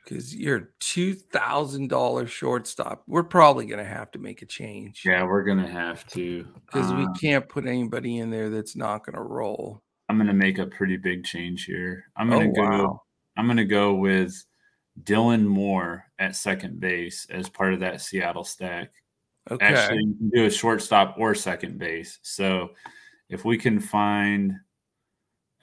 Because 0.05 0.35
you're 0.37 0.75
two 0.81 1.15
thousand 1.15 1.89
dollars 1.89 2.31
shortstop. 2.31 3.05
We're 3.07 3.23
probably 3.25 3.65
gonna 3.67 3.85
have 3.85 4.11
to 4.13 4.19
make 4.19 4.43
a 4.43 4.47
change. 4.47 5.03
Yeah, 5.05 5.25
we're 5.25 5.45
gonna 5.45 5.67
have 5.71 6.07
to. 6.09 6.45
Because 6.67 6.93
we 6.93 7.05
Uh, 7.05 7.13
can't 7.19 7.49
put 7.49 7.67
anybody 7.67 8.19
in 8.19 8.31
there 8.31 8.51
that's 8.51 8.77
not 8.77 9.05
gonna 9.07 9.23
roll. 9.23 9.83
I'm 10.11 10.19
gonna 10.19 10.35
make 10.35 10.59
a 10.59 10.67
pretty 10.67 10.99
big 10.99 11.25
change 11.25 11.65
here. 11.65 12.05
I'm 12.17 12.31
Oh 12.31 12.39
gonna 12.39 12.53
go. 12.53 12.63
wow. 12.63 13.04
I'm 13.37 13.47
gonna 13.47 13.65
go 13.65 13.95
with 13.95 14.45
Dylan 15.03 15.45
Moore 15.45 16.05
at 16.19 16.37
second 16.37 16.81
base 16.81 17.27
as 17.31 17.49
part 17.49 17.75
of 17.75 17.81
that 17.81 18.01
Seattle 18.01 18.45
stack. 18.45 18.93
Okay. 19.51 19.65
Actually, 19.65 20.05
you 20.05 20.15
can 20.15 20.31
do 20.31 20.47
a 20.47 20.51
shortstop 20.51 21.17
or 21.19 21.35
second 21.35 21.79
base. 21.79 22.19
So 22.23 22.71
if 23.29 23.45
we 23.45 23.59
can 23.59 23.81
find 23.81 24.55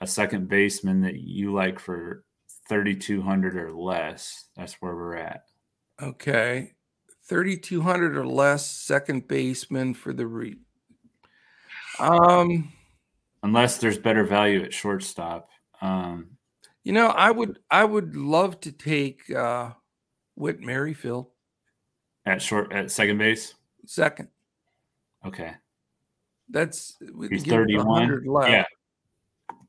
a 0.00 0.06
second 0.06 0.48
baseman 0.48 1.00
that 1.02 1.20
you 1.20 1.52
like 1.52 1.78
for 1.78 2.24
3,200 2.68 3.56
or 3.56 3.72
less, 3.72 4.46
that's 4.56 4.74
where 4.74 4.94
we're 4.94 5.16
at. 5.16 5.44
Okay. 6.00 6.74
3,200 7.24 8.16
or 8.16 8.26
less 8.26 8.68
second 8.68 9.26
baseman 9.28 9.94
for 9.94 10.12
the 10.12 10.26
re. 10.26 10.56
Um, 11.98 12.72
Unless 13.42 13.78
there's 13.78 13.98
better 13.98 14.24
value 14.24 14.62
at 14.62 14.72
shortstop. 14.72 15.48
Um, 15.80 16.36
you 16.84 16.92
know, 16.92 17.08
I 17.08 17.30
would 17.30 17.58
I 17.70 17.84
would 17.84 18.16
love 18.16 18.60
to 18.60 18.72
take 18.72 19.30
uh 19.30 19.70
Whit 20.34 20.60
Merrifield 20.60 21.28
at 22.26 22.42
short 22.42 22.72
at 22.72 22.90
second 22.90 23.18
base. 23.18 23.54
second. 23.86 24.28
Okay. 25.24 25.52
That's 26.48 26.96
He's 27.30 27.44
31. 27.44 28.24
left. 28.26 28.50
Yeah. 28.50 28.64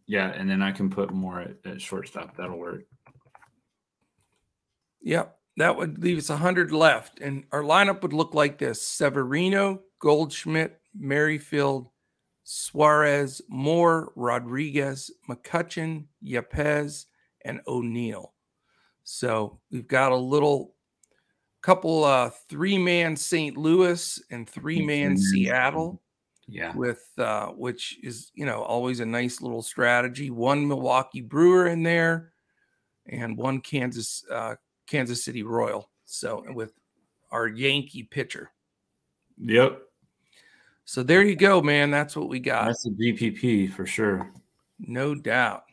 Yeah. 0.08 0.30
And 0.30 0.50
then 0.50 0.62
I 0.62 0.72
can 0.72 0.90
put 0.90 1.14
more 1.14 1.42
at, 1.42 1.58
at 1.66 1.82
shortstop. 1.82 2.36
That'll 2.36 2.58
work. 2.58 2.84
Yep. 5.02 5.38
That 5.58 5.78
would 5.78 6.02
leave 6.02 6.18
us 6.18 6.30
100 6.30 6.72
left. 6.72 7.20
And 7.20 7.44
our 7.52 7.62
lineup 7.62 8.02
would 8.02 8.14
look 8.14 8.34
like 8.34 8.58
this 8.58 8.82
Severino, 8.82 9.82
Goldschmidt, 10.00 10.80
Merrifield, 10.98 11.90
Suarez, 12.44 13.42
Moore, 13.48 14.12
Rodriguez, 14.16 15.10
McCutchen, 15.30 16.06
Yepez, 16.24 17.06
and 17.46 17.62
O'Neill. 17.68 18.34
So 19.04 19.60
we've 19.72 19.88
got 19.88 20.12
a 20.12 20.18
little 20.18 20.76
couple 21.62 22.04
uh 22.04 22.30
three 22.50 22.78
man 22.78 23.16
St. 23.16 23.56
Louis 23.58 24.22
and 24.32 24.50
three 24.50 24.86
man. 24.86 25.18
Seattle 25.18 26.02
Yeah. 26.48 26.76
with 26.76 27.08
uh 27.18 27.48
which 27.48 27.98
is 28.04 28.32
you 28.34 28.46
know 28.46 28.62
always 28.64 29.00
a 29.00 29.06
nice 29.06 29.42
little 29.42 29.62
strategy. 29.62 30.30
One 30.30 30.68
Milwaukee 30.68 31.22
Brewer 31.22 31.68
in 31.68 31.84
there, 31.84 32.34
and 33.06 33.38
one 33.38 33.62
Kansas 33.62 34.24
uh, 34.30 34.56
Kansas 34.88 35.24
City 35.24 35.44
Royal. 35.44 35.90
So 36.06 36.44
with 36.54 36.74
our 37.32 37.48
Yankee 37.48 38.04
pitcher. 38.04 38.52
Yep. 39.38 39.82
So 40.86 41.04
there 41.04 41.24
you 41.24 41.36
go, 41.36 41.62
man. 41.62 41.92
That's 41.92 42.16
what 42.16 42.30
we 42.30 42.40
got. 42.40 42.66
That's 42.66 42.86
a 42.86 42.90
GPP 42.90 43.72
for 43.72 43.86
sure. 43.86 44.32
No 44.80 45.16
doubt. 45.16 45.64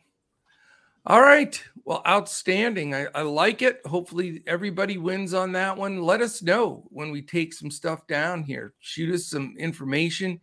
All 1.05 1.21
right. 1.21 1.61
Well, 1.83 2.03
outstanding. 2.07 2.93
I, 2.93 3.07
I, 3.15 3.23
like 3.23 3.61
it. 3.61 3.81
Hopefully, 3.85 4.43
everybody 4.45 4.97
wins 4.97 5.33
on 5.33 5.51
that 5.53 5.75
one. 5.75 6.03
Let 6.03 6.21
us 6.21 6.43
know 6.43 6.85
when 6.89 7.11
we 7.11 7.23
take 7.23 7.53
some 7.53 7.71
stuff 7.71 8.05
down 8.07 8.43
here. 8.43 8.73
Shoot 8.79 9.13
us 9.13 9.25
some 9.25 9.55
information. 9.57 10.39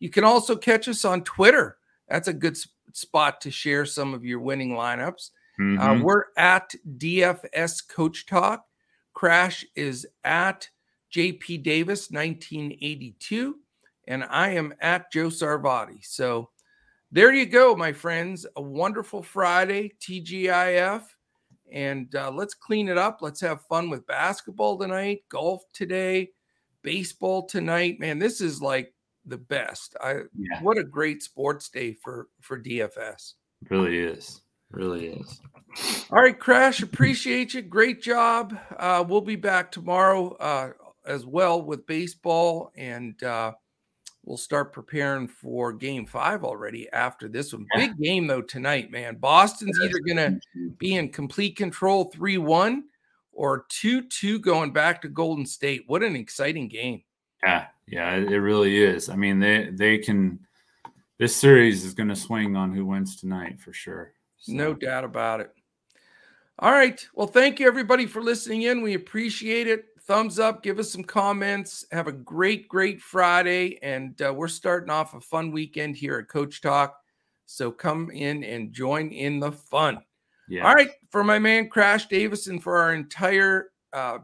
You 0.00 0.10
can 0.10 0.24
also 0.24 0.56
catch 0.56 0.88
us 0.88 1.04
on 1.04 1.22
Twitter. 1.22 1.78
That's 2.08 2.28
a 2.28 2.32
good 2.32 2.56
spot 2.92 3.40
to 3.42 3.50
share 3.50 3.86
some 3.86 4.12
of 4.12 4.24
your 4.24 4.40
winning 4.40 4.70
lineups. 4.70 5.30
Uh, 5.58 5.62
mm-hmm. 5.62 5.80
Uh, 5.80 6.02
we're 6.02 6.24
at 6.36 6.74
DFS 6.98 7.86
Coach 7.88 8.26
Talk. 8.26 8.64
Crash 9.14 9.64
is 9.76 10.06
at 10.24 10.68
JP 11.14 11.62
Davis 11.62 12.10
1982, 12.10 13.58
and 14.06 14.24
I 14.24 14.50
am 14.50 14.74
at 14.80 15.10
Joe 15.12 15.28
Sarvati. 15.28 16.04
So 16.04 16.50
there 17.12 17.32
you 17.32 17.46
go, 17.46 17.74
my 17.74 17.92
friends. 17.92 18.46
A 18.56 18.62
wonderful 18.62 19.22
Friday, 19.22 19.92
TGIF. 20.00 21.02
And 21.72 22.14
uh, 22.14 22.30
let's 22.32 22.54
clean 22.54 22.88
it 22.88 22.98
up. 22.98 23.18
Let's 23.20 23.40
have 23.40 23.66
fun 23.66 23.90
with 23.90 24.06
basketball 24.06 24.78
tonight, 24.78 25.22
golf 25.28 25.62
today, 25.72 26.30
baseball 26.82 27.46
tonight. 27.46 28.00
Man, 28.00 28.18
this 28.18 28.40
is 28.40 28.60
like 28.60 28.92
the 29.24 29.38
best. 29.38 29.96
I 30.02 30.22
yeah. 30.36 30.62
what 30.62 30.78
a 30.78 30.84
great 30.84 31.22
sports 31.22 31.68
day 31.68 31.94
for 31.94 32.28
for 32.40 32.60
DFS. 32.60 33.34
It 33.62 33.70
really 33.70 33.98
is. 33.98 34.40
It 34.72 34.76
really 34.76 35.08
is. 35.08 35.40
All 36.10 36.22
right, 36.22 36.38
Crash. 36.38 36.82
Appreciate 36.82 37.54
you. 37.54 37.62
Great 37.62 38.02
job. 38.02 38.58
Uh, 38.76 39.04
we'll 39.06 39.20
be 39.20 39.36
back 39.36 39.70
tomorrow 39.70 40.34
uh, 40.36 40.72
as 41.06 41.24
well 41.24 41.62
with 41.62 41.86
baseball, 41.86 42.72
and 42.76 43.22
uh, 43.22 43.52
we'll 44.30 44.36
start 44.36 44.72
preparing 44.72 45.26
for 45.26 45.72
Game 45.72 46.06
Five 46.06 46.44
already 46.44 46.88
after 46.92 47.26
this 47.28 47.52
one. 47.52 47.66
Big 47.74 47.98
game 48.00 48.28
though 48.28 48.40
tonight, 48.40 48.88
man. 48.92 49.16
Boston's 49.16 49.76
either 49.82 49.98
going 50.06 50.16
to 50.16 50.70
be 50.78 50.94
in 50.94 51.08
complete 51.08 51.56
control, 51.56 52.04
three 52.04 52.38
one, 52.38 52.84
or 53.32 53.66
two 53.68 54.02
two 54.02 54.38
going 54.38 54.72
back 54.72 55.02
to 55.02 55.08
Golden 55.08 55.44
State. 55.44 55.82
What 55.88 56.04
an 56.04 56.14
exciting 56.14 56.68
game! 56.68 57.02
Yeah, 57.42 57.66
yeah, 57.88 58.14
it 58.14 58.36
really 58.36 58.78
is. 58.78 59.08
I 59.08 59.16
mean, 59.16 59.40
they 59.40 59.70
they 59.72 59.98
can. 59.98 60.38
This 61.18 61.34
series 61.34 61.84
is 61.84 61.92
going 61.92 62.08
to 62.08 62.16
swing 62.16 62.54
on 62.54 62.72
who 62.72 62.86
wins 62.86 63.16
tonight 63.16 63.60
for 63.60 63.72
sure. 63.72 64.12
So. 64.38 64.52
No 64.52 64.74
doubt 64.74 65.02
about 65.02 65.40
it. 65.40 65.50
All 66.60 66.70
right. 66.70 67.04
Well, 67.14 67.26
thank 67.26 67.58
you 67.58 67.66
everybody 67.66 68.06
for 68.06 68.22
listening 68.22 68.62
in. 68.62 68.80
We 68.80 68.94
appreciate 68.94 69.66
it. 69.66 69.86
Thumbs 70.06 70.38
up. 70.38 70.62
Give 70.62 70.78
us 70.78 70.90
some 70.90 71.04
comments. 71.04 71.84
Have 71.92 72.06
a 72.06 72.12
great, 72.12 72.68
great 72.68 73.00
Friday, 73.00 73.78
and 73.82 74.20
uh, 74.22 74.32
we're 74.34 74.48
starting 74.48 74.90
off 74.90 75.14
a 75.14 75.20
fun 75.20 75.52
weekend 75.52 75.96
here 75.96 76.18
at 76.18 76.28
Coach 76.28 76.60
Talk. 76.60 76.96
So 77.46 77.70
come 77.70 78.10
in 78.10 78.44
and 78.44 78.72
join 78.72 79.10
in 79.10 79.40
the 79.40 79.52
fun. 79.52 80.00
Yeah. 80.48 80.66
All 80.66 80.74
right. 80.74 80.90
For 81.10 81.22
my 81.24 81.38
man 81.38 81.68
Crash 81.68 82.06
Davis 82.06 82.46
and 82.46 82.62
for 82.62 82.78
our 82.78 82.94
entire 82.94 83.70
uh, 83.92 84.18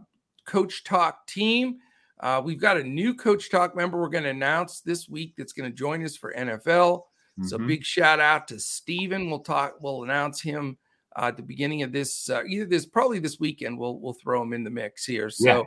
Coach 0.47 0.85
Talk 0.85 1.27
team. 1.27 1.79
Uh, 2.21 2.41
we've 2.43 2.61
got 2.61 2.79
a 2.79 2.83
new 2.83 3.15
Coach 3.15 3.51
Talk 3.51 3.77
member 3.77 4.01
we're 4.01 4.09
going 4.09 4.25
to 4.25 4.31
announce 4.31 4.81
this 4.81 5.09
week 5.09 5.35
that's 5.37 5.53
going 5.53 5.71
to 5.71 5.77
join 5.77 6.05
us 6.05 6.17
for 6.17 6.33
NFL. 6.33 7.03
Mm-hmm. 7.39 7.47
So 7.47 7.59
big 7.59 7.85
shout 7.85 8.21
out 8.21 8.49
to 8.49 8.59
Steven. 8.59 9.29
We'll 9.29 9.41
talk. 9.41 9.75
We'll 9.81 10.05
announce 10.05 10.41
him 10.41 10.79
uh, 11.17 11.27
at 11.27 11.37
the 11.37 11.43
beginning 11.43 11.83
of 11.83 11.93
this. 11.93 12.31
Uh, 12.31 12.45
either 12.45 12.67
this 12.67 12.87
probably 12.87 13.19
this 13.19 13.41
weekend. 13.41 13.79
We'll 13.79 13.99
we'll 13.99 14.15
throw 14.15 14.41
them 14.41 14.53
in 14.53 14.65
the 14.65 14.71
mix 14.71 15.05
here. 15.05 15.31
So. 15.31 15.45
Yeah. 15.47 15.63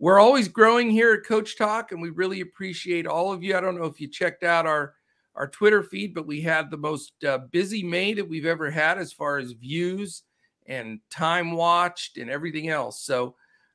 We're 0.00 0.20
always 0.20 0.46
growing 0.46 0.90
here 0.90 1.14
at 1.14 1.24
Coach 1.26 1.58
Talk, 1.58 1.90
and 1.90 2.00
we 2.00 2.10
really 2.10 2.40
appreciate 2.40 3.04
all 3.04 3.32
of 3.32 3.42
you. 3.42 3.56
I 3.56 3.60
don't 3.60 3.76
know 3.76 3.86
if 3.86 4.00
you 4.00 4.06
checked 4.06 4.44
out 4.44 4.64
our 4.64 4.94
our 5.34 5.48
Twitter 5.48 5.82
feed, 5.82 6.14
but 6.14 6.24
we 6.24 6.40
had 6.40 6.70
the 6.70 6.76
most 6.76 7.12
uh, 7.24 7.38
busy 7.50 7.82
May 7.82 8.14
that 8.14 8.28
we've 8.28 8.46
ever 8.46 8.70
had 8.70 8.98
as 8.98 9.12
far 9.12 9.38
as 9.38 9.52
views 9.52 10.22
and 10.66 11.00
time 11.10 11.52
watched 11.52 12.18
and 12.18 12.28
everything 12.28 12.68
else. 12.68 13.02
So 13.02 13.34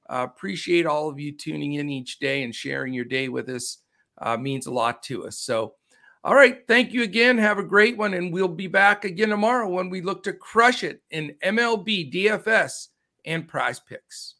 uh, 0.09 0.27
appreciate 0.29 0.85
all 0.85 1.09
of 1.09 1.19
you 1.19 1.35
tuning 1.35 1.73
in 1.73 1.89
each 1.89 2.19
day 2.19 2.43
and 2.43 2.53
sharing 2.53 2.93
your 2.93 3.05
day 3.05 3.29
with 3.29 3.49
us. 3.49 3.79
Uh, 4.21 4.37
means 4.37 4.67
a 4.67 4.71
lot 4.71 5.01
to 5.03 5.25
us. 5.25 5.39
So, 5.39 5.73
all 6.23 6.35
right. 6.35 6.65
Thank 6.67 6.93
you 6.93 7.03
again. 7.03 7.37
Have 7.37 7.59
a 7.59 7.63
great 7.63 7.97
one. 7.97 8.13
And 8.13 8.31
we'll 8.31 8.47
be 8.47 8.67
back 8.67 9.03
again 9.03 9.29
tomorrow 9.29 9.67
when 9.67 9.89
we 9.89 10.01
look 10.01 10.23
to 10.23 10.33
crush 10.33 10.83
it 10.83 11.01
in 11.11 11.35
MLB, 11.43 12.13
DFS, 12.13 12.87
and 13.25 13.47
prize 13.47 13.79
picks. 13.79 14.35